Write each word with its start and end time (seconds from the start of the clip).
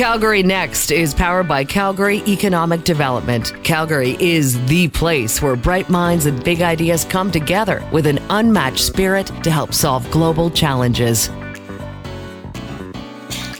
Calgary 0.00 0.42
Next 0.42 0.90
is 0.90 1.12
powered 1.12 1.46
by 1.46 1.62
Calgary 1.62 2.22
Economic 2.26 2.84
Development. 2.84 3.52
Calgary 3.62 4.16
is 4.18 4.58
the 4.64 4.88
place 4.88 5.42
where 5.42 5.56
bright 5.56 5.90
minds 5.90 6.24
and 6.24 6.42
big 6.42 6.62
ideas 6.62 7.04
come 7.04 7.30
together 7.30 7.86
with 7.92 8.06
an 8.06 8.18
unmatched 8.30 8.80
spirit 8.80 9.26
to 9.44 9.50
help 9.50 9.74
solve 9.74 10.10
global 10.10 10.48
challenges. 10.48 11.28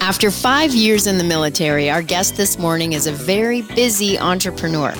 After 0.00 0.30
five 0.30 0.75
years 0.75 1.07
in 1.07 1.18
the 1.18 1.25
military, 1.25 1.90
our 1.90 2.00
guest 2.00 2.39
this 2.39 2.59
morning 2.59 2.95
is 2.95 3.07
a 3.07 3.12
very 3.12 3.61
busy 3.61 4.18
entrepreneur. 4.18 4.95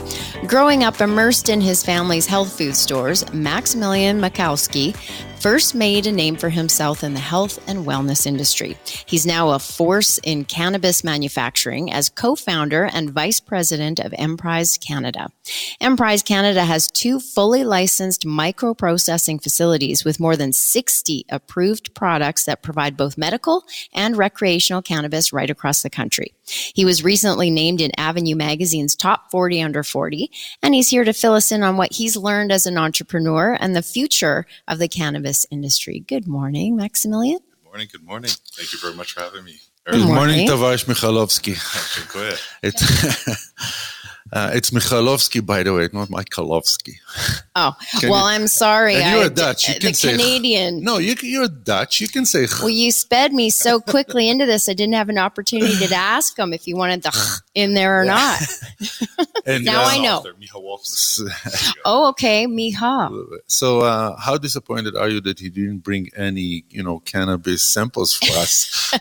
Growing 0.47 0.85
up 0.85 1.01
immersed 1.01 1.49
in 1.49 1.63
his 1.63 1.83
family's 1.83 2.27
health 2.27 2.55
food 2.55 2.77
stores, 2.77 3.25
Maximilian 3.33 4.21
Mikowski 4.21 4.95
first 5.41 5.75
made 5.75 6.07
a 6.07 6.13
name 6.13 6.37
for 6.37 6.51
himself 6.51 7.03
in 7.03 7.15
the 7.15 7.21
health 7.21 7.59
and 7.67 7.87
wellness 7.87 8.27
industry. 8.27 8.77
He's 9.07 9.25
now 9.25 9.51
a 9.51 9.59
force 9.59 10.19
in 10.23 10.45
cannabis 10.45 11.03
manufacturing 11.03 11.91
as 11.91 12.11
co 12.11 12.37
founder 12.37 12.85
and 12.85 13.11
vice 13.11 13.41
president 13.41 13.99
of 14.01 14.13
Emprise 14.19 14.77
Canada. 14.77 15.31
Emprise 15.81 16.23
Canada 16.23 16.65
has 16.65 16.89
two 16.89 17.19
fully 17.19 17.65
licensed 17.65 18.27
microprocessing 18.27 19.43
facilities 19.43 20.05
with 20.05 20.21
more 20.21 20.37
than 20.37 20.53
60 20.53 21.25
approved 21.31 21.95
products 21.95 22.45
that 22.45 22.63
provide 22.63 22.97
both 22.97 23.17
medical 23.17 23.65
and 23.95 24.19
recreational 24.19 24.83
cannabis 24.83 25.33
right 25.33 25.49
across 25.49 25.83
the 25.83 25.91
country. 25.91 26.35
He 26.51 26.85
was 26.85 27.05
recently 27.05 27.51
named 27.51 27.81
in 27.81 27.93
Avenue 27.99 28.37
Magazine's 28.37 28.97
top 28.97 29.31
40 29.31 29.63
under 29.63 29.83
40, 29.83 30.31
and 30.63 30.75
he's 30.75 30.89
here 30.89 31.05
to 31.05 31.13
fill 31.13 31.35
us 31.35 31.53
in 31.53 31.63
on 31.63 31.77
what 31.77 31.93
he's 31.93 32.17
learned 32.17 32.53
as 32.53 32.67
an 32.67 32.79
entrepreneur 32.79 33.57
and 33.61 33.75
the 33.75 33.83
future 33.83 34.47
of 34.69 34.79
the 34.79 34.89
cannabis 34.89 35.47
industry. 35.51 36.01
Good 36.01 36.27
morning, 36.27 36.77
Maximilian. 36.77 37.39
Good 37.39 37.65
morning. 37.65 37.89
Good 37.93 38.05
morning. 38.05 38.31
Thank 38.53 38.73
you 38.73 38.79
very 38.79 38.95
much 38.95 39.13
for 39.13 39.21
having 39.21 39.45
me. 39.45 39.59
Good 39.87 40.07
morning, 40.07 40.47
Tavash 40.47 40.85
Mikhailovsky. 40.85 41.57
Uh, 44.33 44.51
it's 44.55 44.71
Mikhailovsky, 44.71 45.45
by 45.45 45.63
the 45.63 45.75
way, 45.75 45.89
not 45.93 46.09
Mikhailovsky. 46.09 46.95
Oh, 47.57 47.75
well, 48.05 48.13
you, 48.13 48.15
I'm 48.15 48.47
sorry. 48.47 48.95
And 48.95 49.15
you're 49.15 49.25
I, 49.25 49.27
a 49.27 49.31
Dutch. 49.31 49.69
You 49.69 49.75
can 49.75 49.91
the 49.91 49.95
say 49.95 50.13
Canadian. 50.13 50.85
No, 50.85 50.99
you, 50.99 51.17
you're 51.21 51.49
Dutch. 51.49 52.01
You 52.01 52.09
can 52.09 52.25
say. 52.25 52.47
Well, 52.61 52.71
you 52.71 52.93
sped 52.93 53.33
me 53.33 53.51
so 53.51 53.81
quickly 53.81 54.29
into 54.29 54.47
this. 54.47 54.69
I 54.69 54.75
didn't 54.75 54.95
have 54.95 55.09
an 55.09 55.19
opportunity 55.19 55.87
to 55.87 55.95
ask 55.95 56.39
him 56.39 56.53
if 56.53 56.69
you 56.69 56.77
wanted 56.77 57.03
the 57.03 57.41
in 57.55 57.75
there 57.75 58.01
or 58.01 58.05
not. 58.05 58.41
and 59.47 59.65
now 59.65 59.83
uh, 59.83 59.87
I 59.87 59.99
know. 59.99 60.25
oh, 61.85 62.09
okay, 62.11 62.47
Miha. 62.47 63.41
So, 63.47 63.81
uh, 63.81 64.17
how 64.19 64.39
disappointed 64.39 64.97
are 64.97 65.09
you 65.09 65.21
that 65.23 65.39
he 65.39 65.51
didn't 65.51 65.79
bring 65.79 66.09
any, 66.17 66.65
you 66.69 66.83
know, 66.83 67.01
cannabis 67.01 67.73
samples 67.73 68.15
for 68.15 68.33
us? 68.39 68.93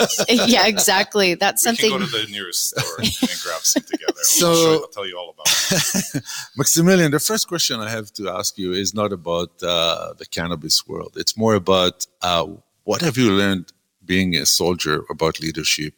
ask. 0.00 0.24
yeah, 0.28 0.66
exactly. 0.66 1.34
That's 1.34 1.64
we 1.64 1.68
something. 1.68 1.90
Can 1.90 2.00
go 2.00 2.06
to 2.06 2.26
the 2.26 2.32
nearest 2.32 2.70
store 2.70 2.98
and 2.98 3.40
grab 3.42 3.62
some 3.62 3.82
together 3.82 4.12
so 4.22 4.82
I'll, 4.82 4.88
tell 4.88 5.06
you 5.06 5.18
all 5.18 5.30
about 5.30 5.46
it. 5.48 6.24
Maximilian, 6.56 7.10
the 7.10 7.20
first 7.20 7.48
question 7.48 7.80
I 7.80 7.90
have 7.90 8.12
to 8.14 8.28
ask 8.30 8.58
you 8.58 8.72
is 8.72 8.94
not 8.94 9.12
about 9.12 9.50
uh, 9.62 10.14
the 10.14 10.26
cannabis 10.26 10.86
world. 10.86 11.14
It's 11.16 11.36
more 11.36 11.54
about 11.54 12.06
uh, 12.22 12.46
what 12.84 13.00
have 13.02 13.16
you 13.16 13.32
learned 13.32 13.72
being 14.04 14.34
a 14.36 14.46
soldier 14.46 15.04
about 15.10 15.40
leadership 15.40 15.94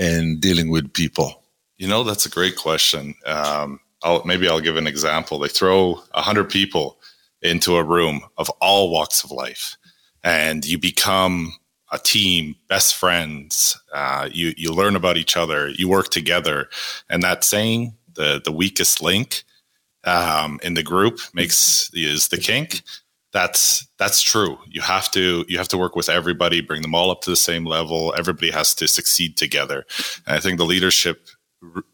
and 0.00 0.40
dealing 0.40 0.70
with 0.70 0.92
people? 0.92 1.42
You 1.78 1.86
know, 1.86 2.02
that's 2.02 2.26
a 2.26 2.30
great 2.30 2.56
question. 2.56 3.14
Um, 3.26 3.80
I'll, 4.02 4.24
maybe 4.24 4.48
I'll 4.48 4.60
give 4.60 4.76
an 4.76 4.86
example. 4.86 5.38
They 5.38 5.48
throw 5.48 6.02
a 6.12 6.22
hundred 6.22 6.48
people 6.50 6.98
into 7.42 7.76
a 7.76 7.84
room 7.84 8.22
of 8.38 8.50
all 8.60 8.90
walks 8.90 9.22
of 9.22 9.30
life, 9.30 9.76
and 10.24 10.64
you 10.64 10.78
become 10.78 11.52
a 11.92 11.98
team, 11.98 12.56
best 12.68 12.96
friends. 12.96 13.78
Uh, 13.92 14.28
you 14.32 14.54
you 14.56 14.72
learn 14.72 14.96
about 14.96 15.16
each 15.16 15.36
other. 15.36 15.68
You 15.68 15.88
work 15.88 16.08
together, 16.08 16.68
and 17.08 17.22
that 17.22 17.44
saying, 17.44 17.94
the 18.14 18.40
the 18.42 18.52
weakest 18.52 19.02
link 19.02 19.44
um, 20.04 20.58
in 20.62 20.74
the 20.74 20.82
group 20.82 21.20
makes 21.34 21.90
is 21.92 22.28
the 22.28 22.38
kink. 22.38 22.82
That's 23.32 23.86
that's 23.98 24.22
true. 24.22 24.58
You 24.66 24.80
have 24.80 25.10
to 25.12 25.44
you 25.48 25.58
have 25.58 25.68
to 25.68 25.78
work 25.78 25.94
with 25.94 26.08
everybody, 26.08 26.60
bring 26.60 26.82
them 26.82 26.94
all 26.94 27.10
up 27.10 27.20
to 27.22 27.30
the 27.30 27.36
same 27.36 27.64
level. 27.64 28.12
Everybody 28.16 28.50
has 28.50 28.74
to 28.76 28.88
succeed 28.88 29.36
together. 29.36 29.84
And 30.26 30.36
I 30.36 30.40
think 30.40 30.58
the 30.58 30.64
leadership 30.64 31.28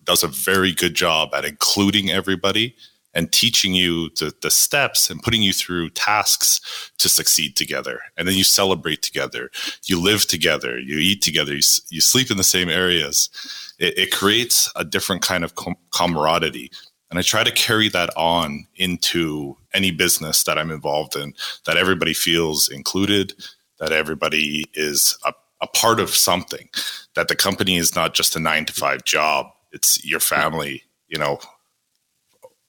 does 0.04 0.22
a 0.22 0.28
very 0.28 0.72
good 0.72 0.94
job 0.94 1.34
at 1.34 1.44
including 1.44 2.10
everybody 2.10 2.74
and 3.16 3.32
teaching 3.32 3.74
you 3.74 4.10
the, 4.10 4.32
the 4.42 4.50
steps 4.50 5.08
and 5.08 5.22
putting 5.22 5.42
you 5.42 5.52
through 5.52 5.88
tasks 5.90 6.60
to 6.98 7.08
succeed 7.08 7.56
together. 7.56 8.00
And 8.16 8.28
then 8.28 8.36
you 8.36 8.44
celebrate 8.44 9.00
together, 9.00 9.50
you 9.86 10.00
live 10.00 10.26
together, 10.26 10.78
you 10.78 10.98
eat 10.98 11.22
together, 11.22 11.54
you, 11.54 11.62
you 11.90 12.02
sleep 12.02 12.30
in 12.30 12.36
the 12.36 12.44
same 12.44 12.68
areas. 12.68 13.30
It, 13.78 13.98
it 13.98 14.12
creates 14.12 14.70
a 14.76 14.84
different 14.84 15.22
kind 15.22 15.44
of 15.44 15.54
com- 15.54 15.76
camaraderie. 15.92 16.70
And 17.10 17.18
I 17.18 17.22
try 17.22 17.44
to 17.44 17.52
carry 17.52 17.88
that 17.90 18.10
on 18.16 18.66
into 18.76 19.56
any 19.72 19.90
business 19.90 20.42
that 20.44 20.58
I'm 20.58 20.70
involved 20.70 21.14
in, 21.16 21.34
that 21.66 21.76
everybody 21.76 22.14
feels 22.14 22.68
included, 22.68 23.34
that 23.78 23.92
everybody 23.92 24.64
is 24.74 25.16
a, 25.24 25.32
a 25.60 25.66
part 25.68 26.00
of 26.00 26.10
something, 26.10 26.68
that 27.14 27.28
the 27.28 27.36
company 27.36 27.76
is 27.76 27.94
not 27.94 28.14
just 28.14 28.34
a 28.34 28.40
nine 28.40 28.64
to 28.64 28.72
five 28.72 29.04
job. 29.04 29.46
It's 29.72 30.04
your 30.04 30.20
family, 30.20 30.82
you 31.08 31.18
know, 31.18 31.38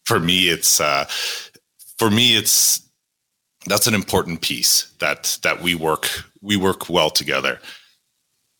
for 0.07 0.19
me, 0.21 0.47
it's 0.47 0.79
uh, 0.79 1.05
for 1.97 2.09
me, 2.09 2.37
it's 2.37 2.81
that's 3.65 3.87
an 3.87 3.93
important 3.93 4.41
piece 4.41 4.93
that 4.99 5.37
that 5.43 5.61
we 5.61 5.75
work 5.75 6.07
we 6.41 6.55
work 6.55 6.89
well 6.89 7.09
together. 7.09 7.59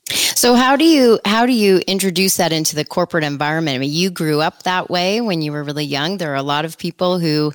So 0.09 0.55
how 0.55 0.77
do 0.77 0.85
you 0.85 1.19
how 1.25 1.45
do 1.45 1.51
you 1.51 1.79
introduce 1.85 2.37
that 2.37 2.53
into 2.53 2.75
the 2.75 2.85
corporate 2.85 3.25
environment? 3.25 3.75
I 3.75 3.79
mean, 3.79 3.91
you 3.91 4.09
grew 4.09 4.39
up 4.39 4.63
that 4.63 4.89
way 4.89 5.19
when 5.19 5.41
you 5.41 5.51
were 5.51 5.63
really 5.65 5.83
young. 5.83 6.17
There 6.17 6.31
are 6.31 6.35
a 6.35 6.43
lot 6.43 6.63
of 6.63 6.77
people 6.77 7.19
who 7.19 7.51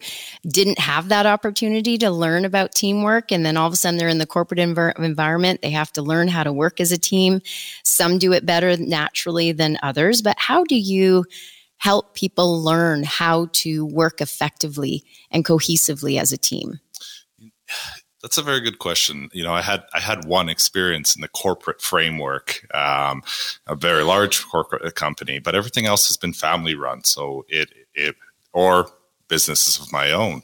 didn't 0.46 0.78
have 0.78 1.08
that 1.08 1.24
opportunity 1.24 1.96
to 1.98 2.10
learn 2.10 2.44
about 2.44 2.74
teamwork, 2.74 3.32
and 3.32 3.46
then 3.46 3.56
all 3.56 3.68
of 3.68 3.72
a 3.72 3.76
sudden 3.76 3.96
they're 3.96 4.08
in 4.08 4.18
the 4.18 4.26
corporate 4.26 4.60
env- 4.60 4.98
environment. 4.98 5.62
They 5.62 5.70
have 5.70 5.92
to 5.92 6.02
learn 6.02 6.28
how 6.28 6.42
to 6.44 6.52
work 6.52 6.78
as 6.78 6.92
a 6.92 6.98
team. 6.98 7.40
Some 7.84 8.18
do 8.18 8.34
it 8.34 8.44
better 8.44 8.76
naturally 8.76 9.52
than 9.52 9.78
others, 9.82 10.20
but 10.20 10.38
how 10.38 10.64
do 10.64 10.76
you 10.76 11.24
help 11.78 12.14
people 12.14 12.62
learn 12.62 13.02
how 13.02 13.48
to 13.52 13.86
work 13.86 14.20
effectively 14.20 15.04
and 15.30 15.44
cohesively 15.44 16.20
as 16.20 16.32
a 16.32 16.38
team? 16.38 16.80
That's 18.22 18.38
a 18.38 18.42
very 18.42 18.60
good 18.60 18.78
question. 18.78 19.28
You 19.32 19.42
know, 19.42 19.52
I 19.52 19.62
had 19.62 19.82
I 19.92 20.00
had 20.00 20.24
one 20.24 20.48
experience 20.48 21.16
in 21.16 21.22
the 21.22 21.28
corporate 21.28 21.82
framework, 21.82 22.66
um, 22.74 23.22
a 23.66 23.74
very 23.74 24.04
large 24.04 24.46
corporate 24.46 24.94
company, 24.94 25.40
but 25.40 25.54
everything 25.54 25.86
else 25.86 26.06
has 26.06 26.16
been 26.16 26.32
family 26.32 26.74
run. 26.74 27.02
So 27.04 27.44
it 27.48 27.70
it 27.94 28.14
or 28.52 28.88
businesses 29.28 29.78
of 29.78 29.90
my 29.90 30.12
own, 30.12 30.42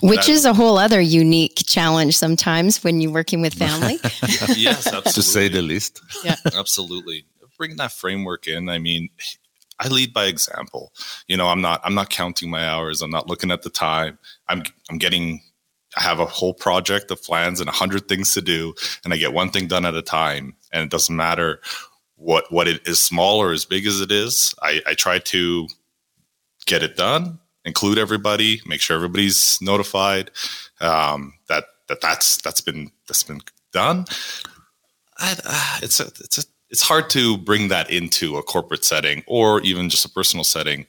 which 0.00 0.26
that, 0.26 0.28
is 0.28 0.44
a 0.44 0.54
whole 0.54 0.78
other 0.78 1.00
unique 1.00 1.64
challenge 1.66 2.16
sometimes 2.16 2.82
when 2.84 3.00
you're 3.00 3.12
working 3.12 3.40
with 3.40 3.52
family. 3.52 3.98
yes, 4.56 4.86
absolutely. 4.86 5.12
to 5.12 5.22
say 5.22 5.48
the 5.48 5.60
least. 5.60 6.00
Yeah, 6.24 6.36
absolutely. 6.56 7.24
Bring 7.58 7.76
that 7.76 7.92
framework 7.92 8.46
in. 8.46 8.68
I 8.68 8.78
mean, 8.78 9.10
I 9.78 9.88
lead 9.88 10.14
by 10.14 10.26
example. 10.26 10.92
You 11.26 11.36
know, 11.36 11.48
I'm 11.48 11.60
not 11.60 11.80
I'm 11.84 11.94
not 11.94 12.08
counting 12.08 12.48
my 12.48 12.66
hours. 12.66 13.02
I'm 13.02 13.10
not 13.10 13.28
looking 13.28 13.50
at 13.50 13.62
the 13.62 13.70
time. 13.70 14.18
I'm 14.48 14.62
I'm 14.88 14.98
getting 14.98 15.42
I 15.96 16.02
have 16.02 16.20
a 16.20 16.26
whole 16.26 16.54
project 16.54 17.10
of 17.10 17.22
plans 17.22 17.60
and 17.60 17.68
a 17.68 17.72
hundred 17.72 18.08
things 18.08 18.34
to 18.34 18.40
do, 18.40 18.74
and 19.04 19.12
I 19.12 19.16
get 19.16 19.32
one 19.32 19.50
thing 19.50 19.66
done 19.66 19.84
at 19.84 19.94
a 19.94 20.02
time. 20.02 20.56
And 20.72 20.82
it 20.82 20.90
doesn't 20.90 21.14
matter 21.14 21.60
what 22.16 22.50
what 22.50 22.68
it 22.68 22.86
is 22.86 23.00
small 23.00 23.38
or 23.38 23.52
as 23.52 23.64
big 23.64 23.86
as 23.86 24.00
it 24.00 24.10
is. 24.10 24.54
I, 24.62 24.80
I 24.86 24.94
try 24.94 25.18
to 25.18 25.68
get 26.66 26.82
it 26.82 26.96
done, 26.96 27.38
include 27.64 27.98
everybody, 27.98 28.60
make 28.66 28.80
sure 28.80 28.96
everybody's 28.96 29.58
notified 29.60 30.30
um, 30.80 31.34
that 31.48 31.64
that 31.88 32.00
that's 32.00 32.40
that's 32.40 32.60
been 32.60 32.90
that's 33.06 33.22
been 33.22 33.40
done. 33.72 34.06
I, 35.18 35.36
uh, 35.44 35.78
it's 35.82 36.00
a 36.00 36.06
it's 36.06 36.38
a 36.38 36.42
it's 36.70 36.82
hard 36.82 37.10
to 37.10 37.36
bring 37.36 37.68
that 37.68 37.90
into 37.90 38.36
a 38.36 38.42
corporate 38.42 38.84
setting 38.84 39.22
or 39.26 39.60
even 39.60 39.90
just 39.90 40.06
a 40.06 40.08
personal 40.08 40.44
setting. 40.44 40.86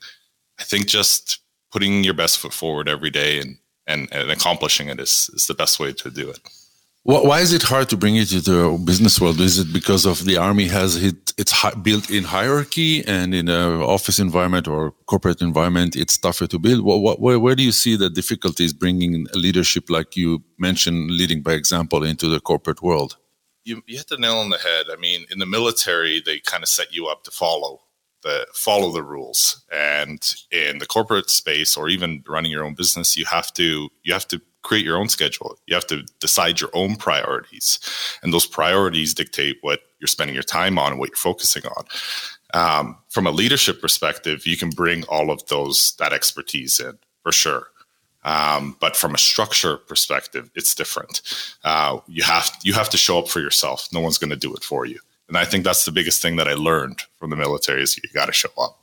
I 0.60 0.64
think 0.64 0.88
just 0.88 1.40
putting 1.72 2.04
your 2.04 2.14
best 2.14 2.40
foot 2.40 2.54
forward 2.54 2.88
every 2.88 3.10
day 3.10 3.40
and, 3.40 3.58
and, 3.88 4.08
and 4.12 4.32
accomplishing 4.32 4.88
it 4.88 5.00
is, 5.00 5.30
is 5.34 5.48
the 5.48 5.54
best 5.54 5.80
way 5.80 5.94
to 5.94 6.10
do 6.10 6.30
it. 6.30 6.40
Why 7.06 7.42
is 7.42 7.52
it 7.52 7.64
hard 7.64 7.90
to 7.90 7.98
bring 7.98 8.16
it 8.16 8.30
to 8.30 8.40
the 8.40 8.82
business 8.86 9.20
world? 9.20 9.42
Is 9.42 9.60
it 9.60 9.74
because 9.74 10.06
of 10.06 10.24
the 10.24 10.38
army 10.38 10.70
has 10.70 11.04
it, 11.04 11.34
it's 11.38 11.54
built-in 11.82 12.24
hierarchy, 12.24 13.06
and 13.06 13.36
in 13.36 13.50
an 13.50 13.82
office 13.82 14.20
environment 14.20 14.70
or 14.70 14.92
corporate 15.06 15.42
environment, 15.42 15.98
it's 15.98 16.18
tougher 16.18 16.48
to 16.48 16.58
build? 16.58 16.86
What, 16.86 17.20
where, 17.20 17.40
where, 17.40 17.56
do 17.56 17.64
you 17.64 17.74
see 17.74 17.98
the 17.98 18.10
difficulties 18.10 18.72
bringing 18.72 19.28
leadership, 19.34 19.90
like 19.90 20.16
you 20.16 20.44
mentioned, 20.58 21.12
leading 21.12 21.42
by 21.42 21.52
example, 21.54 22.04
into 22.06 22.30
the 22.30 22.40
corporate 22.40 22.82
world? 22.82 23.18
you, 23.64 23.82
you 23.86 23.98
hit 23.98 24.08
the 24.08 24.18
nail 24.18 24.38
on 24.38 24.50
the 24.50 24.58
head. 24.58 24.86
I 24.92 24.98
mean, 24.98 25.26
in 25.32 25.40
the 25.40 25.46
military, 25.46 26.22
they 26.24 26.40
kind 26.40 26.64
of 26.64 26.70
set 26.70 26.94
you 26.94 27.08
up 27.08 27.24
to 27.24 27.32
follow 27.32 27.82
follow 28.54 28.92
the 28.92 29.04
rules, 29.04 29.64
and 29.72 30.34
in 30.52 30.80
the 30.80 30.86
corporate 30.86 31.30
space 31.30 31.78
or 31.78 31.90
even 31.90 32.24
running 32.28 32.52
your 32.52 32.64
own 32.64 32.74
business, 32.74 33.18
you 33.18 33.26
have 33.26 33.54
to 33.54 33.90
you 34.04 34.14
have 34.14 34.28
to 34.30 34.42
create 34.62 34.86
your 34.86 34.98
own 34.98 35.10
schedule. 35.10 35.58
You 35.68 35.76
have 35.76 35.88
to 35.88 36.04
decide 36.20 36.62
your 36.62 36.70
own 36.74 36.96
priorities, 36.96 37.80
and 38.22 38.34
those 38.34 38.46
priorities 38.46 39.14
dictate 39.14 39.58
what 39.62 39.82
you're 40.00 40.08
spending 40.08 40.34
your 40.34 40.44
time 40.44 40.78
on 40.80 40.92
and 40.92 41.00
what 41.00 41.10
you're 41.10 41.18
focusing 41.18 41.64
on. 41.66 41.86
Um, 42.54 42.98
from 43.10 43.26
a 43.26 43.32
leadership 43.32 43.82
perspective, 43.82 44.46
you 44.46 44.58
can 44.58 44.70
bring 44.70 45.04
all 45.06 45.32
of 45.32 45.46
those 45.48 45.96
that 45.98 46.14
expertise 46.14 46.80
in 46.80 46.98
for 47.24 47.32
sure. 47.32 47.68
Um, 48.26 48.78
but 48.80 48.96
from 48.96 49.14
a 49.14 49.18
structure 49.18 49.78
perspective, 49.78 50.50
it's 50.56 50.74
different. 50.76 51.22
Uh, 51.64 52.00
you 52.08 52.24
have 52.24 52.50
you 52.64 52.74
have 52.74 52.90
to 52.92 52.98
show 52.98 53.20
up 53.20 53.28
for 53.28 53.40
yourself. 53.40 53.90
No 53.92 54.00
one's 54.00 54.18
going 54.18 54.30
to 54.30 54.36
do 54.36 54.54
it 54.54 54.64
for 54.64 54.86
you. 54.86 55.00
And 55.34 55.40
I 55.40 55.46
think 55.46 55.64
that's 55.64 55.84
the 55.84 55.92
biggest 55.92 56.22
thing 56.22 56.36
that 56.36 56.48
I 56.48 56.54
learned 56.54 57.02
from 57.18 57.32
the 57.32 57.36
military 57.36 57.82
is 57.82 57.98
you 57.98 58.04
got 58.14 58.28
to 58.28 58.34
show 58.34 58.50
up. 58.56 58.78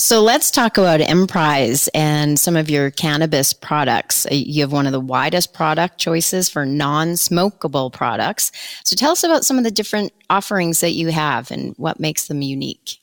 So 0.00 0.20
let's 0.20 0.50
talk 0.50 0.78
about 0.78 1.00
Emprise 1.00 1.86
and 1.94 2.40
some 2.40 2.56
of 2.56 2.68
your 2.68 2.90
cannabis 2.90 3.52
products. 3.52 4.26
Uh, 4.26 4.30
you 4.32 4.62
have 4.62 4.72
one 4.72 4.86
of 4.86 4.92
the 4.92 4.98
widest 4.98 5.54
product 5.54 5.98
choices 5.98 6.48
for 6.48 6.66
non-smokable 6.66 7.92
products. 7.92 8.50
So 8.82 8.96
tell 8.96 9.12
us 9.12 9.22
about 9.22 9.44
some 9.44 9.58
of 9.58 9.64
the 9.64 9.70
different 9.70 10.12
offerings 10.28 10.80
that 10.80 10.94
you 10.94 11.12
have 11.12 11.52
and 11.52 11.72
what 11.76 12.00
makes 12.00 12.26
them 12.26 12.42
unique. 12.42 12.96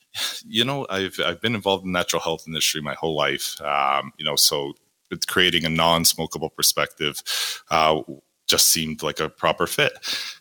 You 0.44 0.66
know, 0.66 0.86
I've 0.90 1.18
I've 1.24 1.40
been 1.40 1.54
involved 1.54 1.86
in 1.86 1.92
the 1.92 1.98
natural 1.98 2.20
health 2.20 2.44
industry 2.46 2.82
my 2.82 2.94
whole 2.94 3.16
life. 3.16 3.58
Um, 3.62 4.12
you 4.18 4.26
know, 4.26 4.36
so 4.36 4.74
with 5.10 5.26
creating 5.26 5.64
a 5.64 5.70
non-smokable 5.70 6.54
perspective 6.54 7.22
uh, 7.70 8.02
just 8.48 8.70
seemed 8.70 9.02
like 9.02 9.20
a 9.20 9.28
proper 9.28 9.66
fit. 9.66 9.92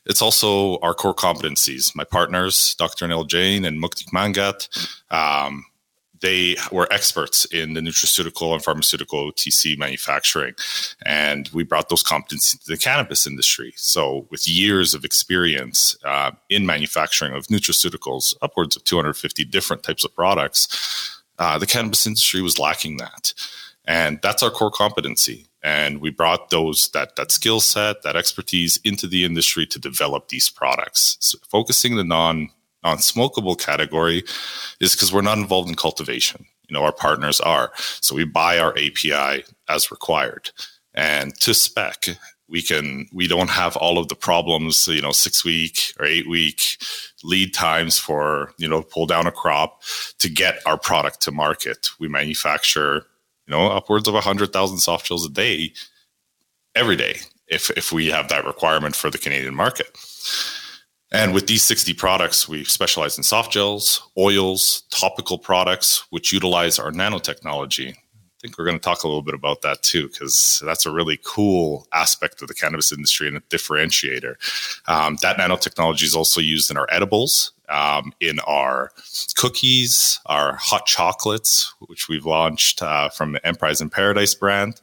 It's 0.06 0.22
also 0.22 0.80
our 0.80 0.94
core 0.94 1.14
competencies. 1.14 1.96
My 1.96 2.04
partners, 2.04 2.76
Dr. 2.76 3.08
Anil 3.08 3.28
Jain 3.28 3.66
and 3.66 3.82
Muktik 3.82 4.10
Mangat, 4.14 4.68
um, 5.12 5.66
they 6.22 6.56
were 6.72 6.92
experts 6.92 7.46
in 7.46 7.74
the 7.74 7.82
nutraceutical 7.82 8.54
and 8.54 8.64
pharmaceutical 8.64 9.32
OTC 9.32 9.78
manufacturing. 9.78 10.56
And 11.06 11.50
we 11.54 11.64
brought 11.64 11.90
those 11.90 12.04
competencies 12.04 12.64
to 12.64 12.72
the 12.72 12.78
cannabis 12.78 13.28
industry. 13.28 13.74
So, 13.76 14.28
with 14.30 14.48
years 14.48 14.94
of 14.94 15.06
experience 15.06 15.98
uh, 16.04 16.32
in 16.50 16.66
manufacturing 16.66 17.34
of 17.34 17.48
nutraceuticals, 17.48 18.36
upwards 18.42 18.76
of 18.76 18.84
250 18.84 19.46
different 19.46 19.84
types 19.84 20.04
of 20.04 20.16
products, 20.16 21.22
uh, 21.40 21.60
the 21.60 21.68
cannabis 21.68 22.08
industry 22.08 22.42
was 22.42 22.58
lacking 22.58 22.98
that. 22.98 23.34
And 23.86 24.20
that's 24.22 24.44
our 24.44 24.50
core 24.50 24.72
competency. 24.72 25.47
And 25.64 26.02
we 26.02 26.12
brought 26.12 26.50
those 26.50 26.90
that 26.90 27.16
that 27.16 27.32
skill 27.32 27.60
set, 27.60 28.04
that 28.04 28.16
expertise 28.16 28.80
into 28.84 29.08
the 29.08 29.24
industry 29.24 29.66
to 29.68 29.80
develop 29.80 30.30
these 30.30 30.50
products. 30.50 31.18
So 31.20 31.38
focusing 31.50 31.96
the 31.96 32.04
non 32.04 32.50
non 32.84 32.98
smokable 32.98 33.60
category 33.60 34.24
is 34.80 34.94
because 34.94 35.12
we're 35.12 35.22
not 35.22 35.38
involved 35.38 35.70
in 35.70 35.76
cultivation. 35.76 36.46
You 36.68 36.74
know, 36.74 36.84
our 36.84 36.92
partners 36.92 37.40
are. 37.40 37.72
So 37.78 38.16
we 38.16 38.26
buy 38.26 38.60
our 38.60 38.72
API 38.78 39.46
as 39.70 39.92
required. 39.92 40.52
And 40.94 41.36
to 41.42 41.54
spec, 41.54 42.08
we 42.50 42.62
can 42.62 43.08
we 43.14 43.28
don't 43.28 43.50
have 43.50 43.76
all 43.78 43.98
of 43.98 44.08
the 44.08 44.16
problems, 44.16 44.88
you 44.88 45.02
know, 45.02 45.12
six 45.12 45.44
week 45.44 45.94
or 46.00 46.06
eight 46.06 46.30
week 46.30 46.62
lead 47.24 47.54
times 47.54 48.00
for, 48.00 48.54
you 48.58 48.68
know, 48.68 48.82
pull 48.82 49.06
down 49.06 49.28
a 49.28 49.32
crop 49.32 49.82
to 50.20 50.30
get 50.30 50.60
our 50.66 50.78
product 50.78 51.22
to 51.22 51.32
market. 51.32 51.90
We 52.00 52.08
manufacture 52.08 53.06
you 53.48 53.56
know, 53.56 53.68
upwards 53.68 54.08
of 54.08 54.14
100,000 54.14 54.78
soft 54.80 55.06
gels 55.06 55.26
a 55.26 55.30
day 55.30 55.74
every 56.76 56.96
day 56.96 57.18
if, 57.48 57.70
if 57.72 57.92
we 57.92 58.08
have 58.08 58.28
that 58.30 58.46
requirement 58.46 58.96
for 58.96 59.10
the 59.10 59.18
Canadian 59.18 59.56
market. 59.56 59.88
And 61.12 61.34
with 61.34 61.48
these 61.48 61.64
60 61.64 61.94
products, 61.94 62.50
we 62.50 62.66
specialize 62.66 63.18
in 63.18 63.24
soft 63.24 63.54
gels, 63.54 64.10
oils, 64.18 64.84
topical 64.92 65.38
products, 65.38 66.06
which 66.10 66.34
utilize 66.34 66.78
our 66.80 66.92
nanotechnology. 66.92 67.96
Think 68.48 68.58
we're 68.58 68.66
going 68.66 68.80
to 68.80 68.84
talk 68.84 69.04
a 69.04 69.08
little 69.08 69.22
bit 69.22 69.34
about 69.34 69.62
that 69.64 69.84
too, 69.84 70.08
because 70.08 70.64
that's 70.66 70.86
a 70.86 70.92
really 70.92 71.20
cool 71.26 71.86
aspect 71.92 72.42
of 72.42 72.48
the 72.48 72.54
cannabis 72.54 72.94
industry 72.94 73.28
and 73.28 73.36
a 73.36 73.42
differentiator. 73.42 74.36
Um, 74.88 75.18
that 75.22 75.36
nanotechnology 75.36 76.04
is 76.04 76.16
also 76.16 76.40
used 76.40 76.72
in 76.72 76.78
our 76.78 76.88
edibles, 76.90 77.52
um, 77.68 78.14
in 78.22 78.40
our 78.48 78.94
cookies, 79.36 80.22
our 80.28 80.56
hot 80.56 80.86
chocolates, 80.86 81.74
which 81.88 82.08
we've 82.08 82.26
launched 82.26 82.82
uh, 82.82 83.10
from 83.10 83.34
the 83.34 83.46
Emprise 83.46 83.82
and 83.82 83.92
Paradise 83.92 84.34
brand. 84.34 84.80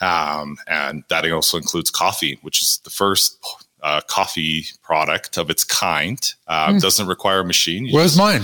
Um, 0.00 0.56
and 0.66 1.04
that 1.08 1.30
also 1.30 1.58
includes 1.58 1.90
coffee, 1.90 2.40
which 2.42 2.60
is 2.60 2.80
the 2.82 2.90
first 2.90 3.38
uh, 3.86 4.00
coffee 4.08 4.64
product 4.82 5.38
of 5.38 5.48
its 5.48 5.62
kind. 5.62 6.18
Uh, 6.48 6.70
mm. 6.70 6.80
Doesn't 6.80 7.06
require 7.06 7.40
a 7.40 7.44
machine. 7.44 7.86
You 7.86 7.94
Where's 7.94 8.16
just, 8.16 8.18
mine? 8.18 8.42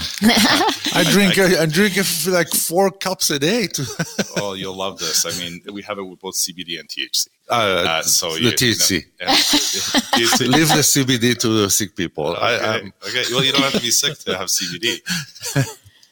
I 0.94 1.04
drink 1.10 1.36
I, 1.36 1.62
I 1.62 1.66
drink 1.66 1.96
like 2.28 2.48
four 2.50 2.92
cups 2.92 3.28
a 3.28 3.40
day. 3.40 3.66
To 3.66 3.82
oh, 4.36 4.52
you'll 4.52 4.76
love 4.76 5.00
this. 5.00 5.26
I 5.26 5.36
mean, 5.42 5.60
we 5.72 5.82
have 5.82 5.98
it 5.98 6.04
with 6.04 6.20
both 6.20 6.36
CBD 6.36 6.78
and 6.78 6.88
THC. 6.88 7.26
Uh, 7.50 7.54
uh, 7.54 8.02
so 8.02 8.34
the 8.34 8.40
you, 8.40 8.50
THC. 8.50 8.90
You 8.92 9.26
know, 9.26 9.32
THC. 9.32 10.48
Leave 10.56 10.68
the 10.68 10.84
CBD 10.94 11.36
to 11.38 11.48
the 11.48 11.70
sick 11.70 11.96
people. 11.96 12.28
Okay. 12.28 12.40
I, 12.40 12.76
okay. 13.08 13.24
Well, 13.32 13.42
you 13.42 13.50
don't 13.50 13.62
have 13.62 13.72
to 13.72 13.80
be 13.80 13.90
sick 13.90 14.16
to 14.20 14.38
have 14.38 14.46
CBD. 14.46 15.00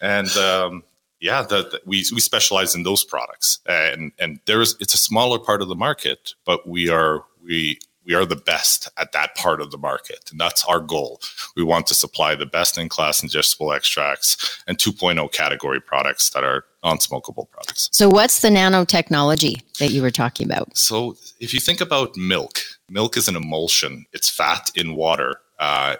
and 0.00 0.28
um, 0.36 0.82
yeah, 1.20 1.42
the, 1.42 1.62
the, 1.62 1.80
we 1.86 2.04
we 2.12 2.20
specialize 2.20 2.74
in 2.74 2.82
those 2.82 3.04
products, 3.04 3.60
and 3.64 4.10
and 4.18 4.40
there 4.46 4.60
is 4.60 4.74
it's 4.80 4.94
a 4.94 4.98
smaller 4.98 5.38
part 5.38 5.62
of 5.62 5.68
the 5.68 5.76
market, 5.76 6.34
but 6.44 6.66
we 6.66 6.88
are 6.88 7.22
we 7.44 7.78
we 8.10 8.16
are 8.16 8.24
the 8.24 8.34
best 8.34 8.88
at 8.96 9.12
that 9.12 9.36
part 9.36 9.60
of 9.60 9.70
the 9.70 9.78
market. 9.78 10.30
And 10.32 10.40
that's 10.40 10.64
our 10.64 10.80
goal. 10.80 11.20
We 11.54 11.62
want 11.62 11.86
to 11.86 11.94
supply 11.94 12.34
the 12.34 12.44
best 12.44 12.76
in 12.76 12.88
class 12.88 13.20
ingestible 13.20 13.74
extracts 13.74 14.60
and 14.66 14.76
2.0 14.76 15.30
category 15.30 15.80
products 15.80 16.28
that 16.30 16.42
are 16.42 16.64
non 16.82 16.98
smokable 16.98 17.48
products. 17.52 17.88
So, 17.92 18.08
what's 18.08 18.40
the 18.40 18.48
nanotechnology 18.48 19.62
that 19.78 19.92
you 19.92 20.02
were 20.02 20.10
talking 20.10 20.44
about? 20.44 20.76
So, 20.76 21.16
if 21.38 21.54
you 21.54 21.60
think 21.60 21.80
about 21.80 22.16
milk, 22.16 22.58
milk 22.88 23.16
is 23.16 23.28
an 23.28 23.36
emulsion, 23.36 24.06
it's 24.12 24.28
fat 24.28 24.72
in 24.74 24.96
water 24.96 25.40
uh, 25.60 25.96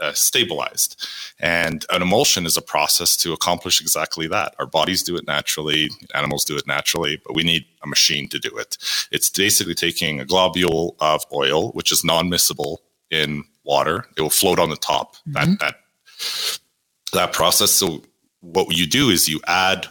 uh, 0.00 0.12
stabilized. 0.12 1.08
And 1.40 1.84
an 1.90 2.02
emulsion 2.02 2.46
is 2.46 2.56
a 2.56 2.62
process 2.62 3.16
to 3.18 3.32
accomplish 3.32 3.80
exactly 3.80 4.28
that. 4.28 4.54
Our 4.58 4.66
bodies 4.66 5.02
do 5.02 5.16
it 5.16 5.26
naturally, 5.26 5.88
animals 6.14 6.44
do 6.44 6.56
it 6.56 6.66
naturally, 6.66 7.20
but 7.24 7.34
we 7.34 7.42
need 7.42 7.64
a 7.82 7.86
machine 7.86 8.28
to 8.28 8.38
do 8.38 8.56
it. 8.58 8.76
It's 9.10 9.30
basically 9.30 9.74
taking 9.74 10.20
a 10.20 10.26
globule 10.26 10.94
of 11.00 11.24
oil, 11.32 11.70
which 11.72 11.90
is 11.90 12.04
non 12.04 12.30
miscible 12.30 12.78
in 13.10 13.44
water. 13.64 14.04
It 14.16 14.20
will 14.20 14.30
float 14.30 14.58
on 14.58 14.68
the 14.68 14.76
top. 14.76 15.16
Mm-hmm. 15.16 15.32
That 15.32 15.58
that 15.60 15.74
that 17.14 17.32
process. 17.32 17.70
So 17.70 18.02
what 18.40 18.76
you 18.76 18.86
do 18.86 19.08
is 19.08 19.26
you 19.28 19.40
add 19.46 19.86